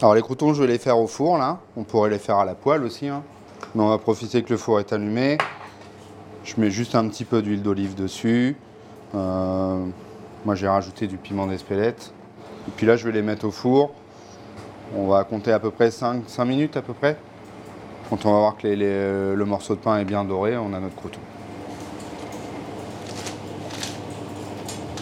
Alors 0.00 0.14
les 0.14 0.22
croutons, 0.22 0.54
je 0.54 0.62
vais 0.62 0.68
les 0.68 0.78
faire 0.78 0.98
au 0.98 1.06
four, 1.06 1.36
là. 1.38 1.58
On 1.76 1.82
pourrait 1.84 2.10
les 2.10 2.18
faire 2.18 2.38
à 2.38 2.44
la 2.44 2.54
poêle 2.54 2.84
aussi. 2.84 3.08
hein. 3.08 3.22
Mais 3.74 3.82
on 3.82 3.88
va 3.88 3.98
profiter 3.98 4.42
que 4.42 4.50
le 4.50 4.56
four 4.56 4.80
est 4.80 4.92
allumé. 4.92 5.38
Je 6.44 6.60
mets 6.60 6.70
juste 6.70 6.94
un 6.94 7.08
petit 7.08 7.24
peu 7.24 7.42
d'huile 7.42 7.62
d'olive 7.62 7.94
dessus. 7.94 8.56
Euh, 9.14 9.84
moi, 10.44 10.54
j'ai 10.54 10.68
rajouté 10.68 11.06
du 11.06 11.16
piment 11.16 11.46
d'Espelette. 11.46 12.12
Et 12.68 12.70
puis 12.76 12.86
là, 12.86 12.96
je 12.96 13.04
vais 13.06 13.12
les 13.12 13.22
mettre 13.22 13.46
au 13.46 13.50
four. 13.50 13.92
On 14.96 15.06
va 15.08 15.24
compter 15.24 15.52
à 15.52 15.58
peu 15.58 15.70
près 15.70 15.90
5, 15.90 16.22
minutes 16.46 16.76
à 16.76 16.82
peu 16.82 16.92
près. 16.92 17.16
Quand 18.10 18.26
on 18.26 18.32
va 18.32 18.38
voir 18.38 18.56
que 18.56 18.66
les- 18.66 18.76
les- 18.76 19.34
le 19.34 19.44
morceau 19.46 19.74
de 19.74 19.80
pain 19.80 19.96
est 19.98 20.04
bien 20.04 20.24
doré, 20.24 20.56
on 20.58 20.72
a 20.74 20.80
notre 20.80 20.94
crouton. 20.94 21.20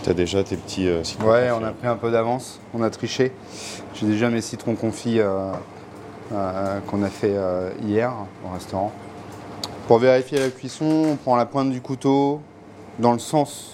Tu 0.04 0.10
as 0.10 0.14
déjà 0.14 0.42
tes 0.44 0.56
petits 0.56 0.88
euh, 0.88 1.02
citrons 1.04 1.28
Ouais, 1.30 1.48
confits. 1.50 1.62
on 1.62 1.66
a 1.66 1.72
pris 1.72 1.86
un 1.88 1.96
peu 1.96 2.10
d'avance, 2.10 2.60
on 2.74 2.82
a 2.82 2.90
triché. 2.90 3.32
J'ai 3.94 4.06
déjà 4.06 4.30
mes 4.30 4.40
citrons 4.40 4.74
confits 4.74 5.20
euh, 5.20 5.50
euh, 6.32 6.78
qu'on 6.88 7.02
a 7.02 7.08
fait 7.08 7.34
euh, 7.34 7.70
hier 7.84 8.12
au 8.44 8.52
restaurant. 8.54 8.92
Pour 9.88 9.98
vérifier 9.98 10.38
la 10.38 10.48
cuisson, 10.48 10.84
on 11.12 11.16
prend 11.16 11.34
la 11.34 11.44
pointe 11.44 11.70
du 11.70 11.80
couteau 11.80 12.40
dans 13.00 13.12
le 13.12 13.18
sens 13.18 13.72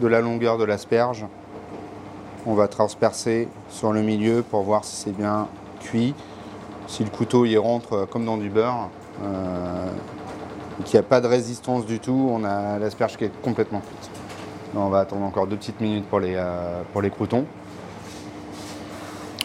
de 0.00 0.06
la 0.06 0.20
longueur 0.20 0.58
de 0.58 0.64
l'asperge. 0.64 1.26
On 2.46 2.54
va 2.54 2.68
transpercer 2.68 3.48
sur 3.68 3.92
le 3.92 4.02
milieu 4.02 4.44
pour 4.48 4.62
voir 4.62 4.84
si 4.84 4.94
c'est 4.94 5.16
bien 5.16 5.48
cuit. 5.80 6.14
Si 6.86 7.02
le 7.02 7.10
couteau 7.10 7.46
y 7.46 7.56
rentre 7.56 7.92
euh, 7.94 8.06
comme 8.06 8.24
dans 8.24 8.36
du 8.36 8.48
beurre, 8.48 8.90
euh, 9.24 9.88
qu'il 10.84 11.00
n'y 11.00 11.04
a 11.04 11.08
pas 11.08 11.20
de 11.20 11.26
résistance 11.26 11.84
du 11.84 11.98
tout, 11.98 12.28
on 12.30 12.44
a 12.44 12.78
l'asperge 12.78 13.16
qui 13.16 13.24
est 13.24 13.42
complètement 13.42 13.80
cuite. 13.80 14.10
On 14.76 14.88
va 14.88 15.00
attendre 15.00 15.24
encore 15.24 15.48
deux 15.48 15.56
petites 15.56 15.80
minutes 15.80 16.06
pour 16.06 16.20
les, 16.20 16.34
euh, 16.36 17.10
croutons. 17.10 17.44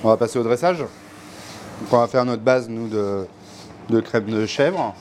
On 0.04 0.10
va 0.10 0.18
passer 0.18 0.38
au 0.38 0.44
dressage. 0.44 0.86
On 1.92 1.98
va 1.98 2.08
faire 2.08 2.26
notre 2.26 2.44
base, 2.44 2.70
nous, 2.70 2.88
de, 2.88 3.26
de 3.90 4.00
crème 4.02 4.26
de 4.26 4.46
chèvre. 4.46 4.94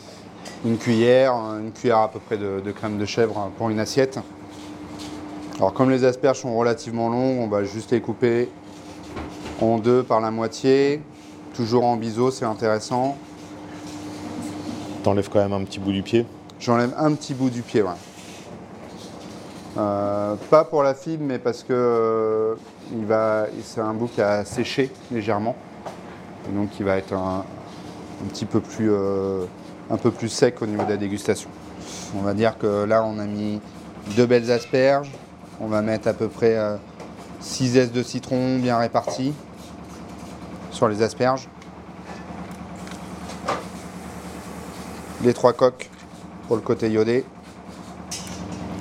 Une 0.65 0.77
cuillère, 0.77 1.35
une 1.35 1.71
cuillère 1.73 1.99
à 1.99 2.09
peu 2.11 2.19
près 2.19 2.37
de, 2.37 2.61
de 2.61 2.73
crème 2.73 2.99
de 2.99 3.07
chèvre 3.07 3.51
pour 3.57 3.71
une 3.71 3.79
assiette. 3.79 4.19
Alors 5.57 5.73
comme 5.73 5.91
les 5.91 6.05
asperges 6.05 6.41
sont 6.41 6.57
relativement 6.57 7.09
longues, 7.09 7.39
on 7.41 7.49
va 7.49 7.65
juste 7.65 7.93
les 7.93 8.01
couper 8.01 8.49
en 9.61 9.79
deux 9.79 10.03
par 10.03 10.21
la 10.21 10.31
moitié. 10.31 11.01
Toujours 11.55 11.85
en 11.85 11.97
biseau, 11.97 12.31
c'est 12.31 12.45
intéressant. 12.45 13.17
T'enlèves 15.03 15.29
quand 15.29 15.41
même 15.41 15.53
un 15.53 15.65
petit 15.65 15.79
bout 15.79 15.93
du 15.93 16.03
pied. 16.03 16.27
J'enlève 16.61 16.93
un 16.97 17.15
petit 17.15 17.35
bout 17.35 17.51
du 17.51 17.63
pied, 17.63 17.83
ouais. 17.83 17.91
Euh, 19.77 20.35
pas 20.51 20.65
pour 20.65 20.83
la 20.83 20.95
fibre, 20.95 21.23
mais 21.25 21.39
parce 21.39 21.63
que 21.63 21.73
euh, 21.73 22.55
il 22.93 23.07
va, 23.07 23.47
c'est 23.63 23.81
un 23.81 23.95
bout 23.95 24.09
qui 24.09 24.21
a 24.21 24.45
séché 24.45 24.91
légèrement, 25.13 25.55
Et 26.49 26.55
donc 26.55 26.71
il 26.81 26.85
va 26.85 26.97
être 26.97 27.13
un, 27.13 27.45
un 28.25 28.29
petit 28.29 28.45
peu 28.45 28.61
plus, 28.61 28.91
euh, 28.91 29.45
un 29.91 29.97
peu 29.97 30.11
plus 30.11 30.29
sec 30.29 30.61
au 30.63 30.67
niveau 30.67 30.85
de 30.85 30.91
la 30.91 30.97
dégustation. 30.97 31.51
On 32.17 32.21
va 32.21 32.35
dire 32.35 32.59
que 32.59 32.85
là, 32.85 33.05
on 33.05 33.19
a 33.19 33.25
mis 33.25 33.61
deux 34.17 34.27
belles 34.27 34.51
asperges. 34.51 35.11
On 35.61 35.67
va 35.67 35.83
mettre 35.83 36.09
à 36.09 36.13
peu 36.13 36.29
près 36.29 36.57
6 37.41 37.69
zestes 37.71 37.93
de 37.93 38.03
citron 38.03 38.59
bien 38.59 38.79
répartis 38.79 39.33
sur 40.71 40.89
les 40.89 41.03
asperges. 41.03 41.49
Les 45.25 45.35
trois 45.35 45.53
coques 45.53 45.91
pour 46.47 46.57
le 46.57 46.63
côté 46.63 46.89
iodé. 46.91 47.25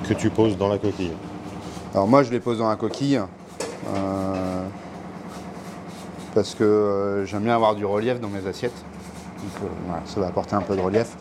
que 0.08 0.14
tu 0.14 0.30
poses 0.30 0.58
dans 0.58 0.70
la 0.70 0.78
coquille. 0.78 1.14
Alors 1.94 2.08
moi 2.08 2.24
je 2.24 2.32
les 2.32 2.40
pose 2.40 2.60
dans 2.60 2.70
la 2.70 2.76
coquille 2.76 3.20
euh, 3.96 4.68
parce 6.36 6.54
que 6.54 6.64
euh, 6.64 7.26
j'aime 7.26 7.44
bien 7.44 7.56
avoir 7.56 7.76
du 7.76 7.86
relief 7.86 8.20
dans 8.20 8.30
mes 8.30 8.46
assiettes. 8.48 8.86
Voilà, 9.86 10.02
ça 10.06 10.20
va 10.20 10.28
apporter 10.28 10.56
un 10.56 10.62
peu 10.62 10.76
de 10.76 10.82
relief. 10.82 11.16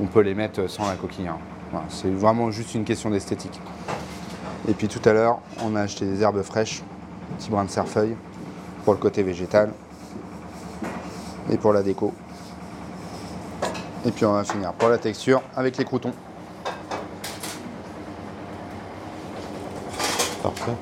On 0.00 0.06
peut 0.06 0.20
les 0.20 0.34
mettre 0.34 0.68
sans 0.68 0.86
la 0.88 0.94
coquille. 0.96 1.28
hein. 1.28 1.38
C'est 1.88 2.10
vraiment 2.10 2.50
juste 2.50 2.74
une 2.74 2.84
question 2.84 3.10
d'esthétique. 3.10 3.60
Et 4.68 4.72
puis 4.72 4.88
tout 4.88 5.06
à 5.08 5.12
l'heure, 5.12 5.38
on 5.62 5.76
a 5.76 5.82
acheté 5.82 6.06
des 6.06 6.22
herbes 6.22 6.42
fraîches, 6.42 6.82
petit 7.38 7.50
brin 7.50 7.64
de 7.64 7.70
cerfeuil 7.70 8.16
pour 8.84 8.94
le 8.94 8.98
côté 8.98 9.22
végétal 9.22 9.72
et 11.50 11.56
pour 11.56 11.72
la 11.72 11.82
déco. 11.82 12.12
Et 14.04 14.10
puis 14.10 14.24
on 14.24 14.32
va 14.32 14.44
finir 14.44 14.72
pour 14.72 14.88
la 14.88 14.98
texture 14.98 15.42
avec 15.56 15.76
les 15.76 15.84
croutons. 15.84 16.12
Parfait. 20.42 20.72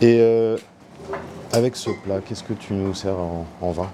Et 0.00 0.18
euh, 0.20 0.56
avec 1.52 1.76
ce 1.76 1.90
plat, 1.90 2.20
qu'est-ce 2.20 2.42
que 2.42 2.54
tu 2.54 2.72
nous 2.74 2.94
sers 2.94 3.16
en 3.16 3.70
vin? 3.70 3.88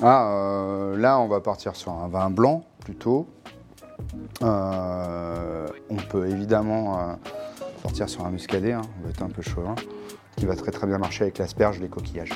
Ah, 0.00 0.30
euh, 0.30 0.96
là, 0.96 1.18
on 1.18 1.26
va 1.26 1.40
partir 1.40 1.74
sur 1.74 1.92
un 1.92 2.08
vin 2.08 2.30
blanc 2.30 2.64
plutôt. 2.84 3.26
Euh, 4.42 5.66
on 5.90 5.96
peut 5.96 6.28
évidemment 6.28 6.98
euh, 6.98 7.14
partir 7.82 8.08
sur 8.08 8.24
un 8.24 8.30
muscadet, 8.30 8.72
hein, 8.72 8.82
on 9.00 9.08
va 9.08 9.26
un 9.26 9.28
peu 9.28 9.42
chauvin, 9.42 9.74
qui 10.36 10.46
va 10.46 10.54
très 10.54 10.70
très 10.70 10.86
bien 10.86 10.98
marcher 10.98 11.24
avec 11.24 11.38
l'asperge, 11.38 11.80
les 11.80 11.88
coquillages. 11.88 12.30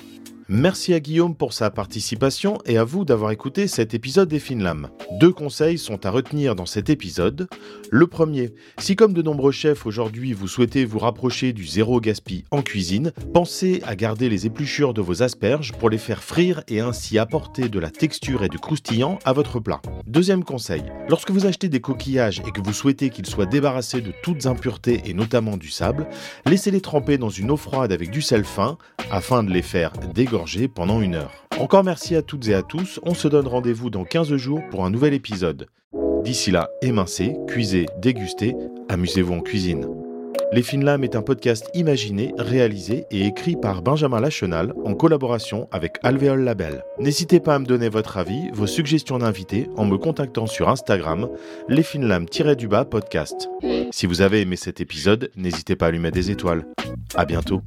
Merci 0.49 0.93
à 0.93 0.99
Guillaume 0.99 1.37
pour 1.37 1.53
sa 1.53 1.71
participation 1.71 2.59
et 2.67 2.77
à 2.77 2.83
vous 2.83 3.05
d'avoir 3.05 3.31
écouté 3.31 3.69
cet 3.69 3.95
épisode 3.95 4.29
des 4.29 4.41
Finlam. 4.41 4.89
Deux 5.21 5.33
conseils 5.33 5.79
sont 5.79 6.05
à 6.05 6.11
retenir 6.11 6.57
dans 6.57 6.67
cet 6.67 6.91
épisode. 6.91 7.49
Le 7.91 8.07
premier, 8.09 8.53
si 8.79 8.97
comme 8.97 9.13
de 9.13 9.23
nombreux 9.23 9.53
chefs 9.53 9.87
aujourd'hui 9.87 10.33
vous 10.33 10.49
souhaitez 10.49 10.85
vous 10.85 10.99
rapprocher 10.99 11.53
du 11.53 11.65
zéro 11.65 12.01
gaspille 12.01 12.45
en 12.51 12.63
cuisine, 12.63 13.13
pensez 13.33 13.83
à 13.87 13.95
garder 13.95 14.29
les 14.29 14.45
épluchures 14.47 14.95
de 14.95 15.01
vos 15.01 15.23
asperges 15.23 15.73
pour 15.75 15.91
les 15.91 15.99
faire 15.99 16.25
frire 16.25 16.63
et 16.67 16.81
ainsi 16.81 17.19
apporter 17.19 17.69
de 17.69 17.79
la 17.79 17.91
texture 17.91 18.43
et 18.43 18.49
du 18.49 18.59
croustillant 18.59 19.21
à 19.25 19.33
votre 19.33 19.61
plat. 19.61 19.81
Deuxième 20.09 20.43
conseil, 20.43 20.83
lorsque 21.09 21.31
vous 21.31 21.47
achetez 21.47 21.69
des 21.69 21.81
coquillages 21.81 22.43
et 22.49 22.51
que 22.51 22.61
vous 22.61 22.73
souhaitez 22.73 23.11
qu'ils 23.11 23.27
soient 23.27 23.47
débarrassés 23.47 24.01
de 24.01 24.13
toutes 24.25 24.47
impuretés 24.47 25.03
et 25.05 25.15
notamment 25.15 25.57
du 25.57 25.71
sable, 25.71 26.09
laissez-les 26.47 26.81
tremper 26.81 27.17
dans 27.17 27.31
une 27.31 27.53
eau 27.53 27.57
froide 27.57 27.93
avec 27.93 28.11
du 28.11 28.23
sel 28.23 28.45
fin 28.45 28.77
afin 29.11 29.45
de 29.45 29.51
les 29.51 29.63
faire 29.63 29.93
dégorger 30.13 30.33
pendant 30.69 31.01
une 31.01 31.15
heure. 31.15 31.33
Encore 31.59 31.85
merci 31.85 32.17
à 32.17 32.23
toutes 32.23 32.49
et 32.49 32.55
à 32.55 32.63
tous, 32.63 33.01
on 33.05 33.15
se 33.15 33.29
donne 33.29 33.47
rendez-vous 33.47 33.91
dans 33.91 34.05
15 34.05 34.35
jours 34.37 34.61
pour 34.71 34.85
un 34.85 34.91
nouvel 34.91 35.15
épisode. 35.15 35.67
D'ici 36.25 36.51
là, 36.51 36.71
émincez, 36.83 37.37
cuisez, 37.49 37.87
dégustez, 37.99 38.55
amusez-vous 38.89 39.35
en 39.35 39.41
cuisine. 39.41 39.87
Les 40.53 40.63
Finlam 40.63 41.03
est 41.03 41.17
un 41.17 41.23
podcast 41.23 41.71
imaginé, 41.73 42.35
réalisé 42.37 43.07
et 43.11 43.27
écrit 43.27 43.57
par 43.57 43.81
Benjamin 43.81 44.21
Lachenal 44.21 44.75
en 44.85 44.95
collaboration 44.95 45.67
avec 45.73 45.97
Alvéole 46.03 46.45
Label. 46.45 46.85
N'hésitez 46.99 47.41
pas 47.41 47.55
à 47.55 47.59
me 47.59 47.65
donner 47.65 47.89
votre 47.89 48.19
avis, 48.19 48.51
vos 48.53 48.67
suggestions 48.67 49.19
d'invités 49.19 49.71
en 49.77 49.87
me 49.87 49.97
contactant 49.97 50.47
sur 50.47 50.69
Instagram, 50.69 51.29
lesfinlam-du-bas 51.69 52.85
podcast. 52.85 53.49
Si 53.93 54.07
vous 54.07 54.21
avez 54.21 54.43
aimé 54.43 54.57
cet 54.57 54.81
épisode, 54.81 55.31
n'hésitez 55.37 55.75
pas 55.75 55.87
à 55.87 55.91
lui 55.91 55.99
mettre 55.99 56.17
des 56.17 56.31
étoiles. 56.31 56.67
À 57.15 57.25
bientôt. 57.25 57.63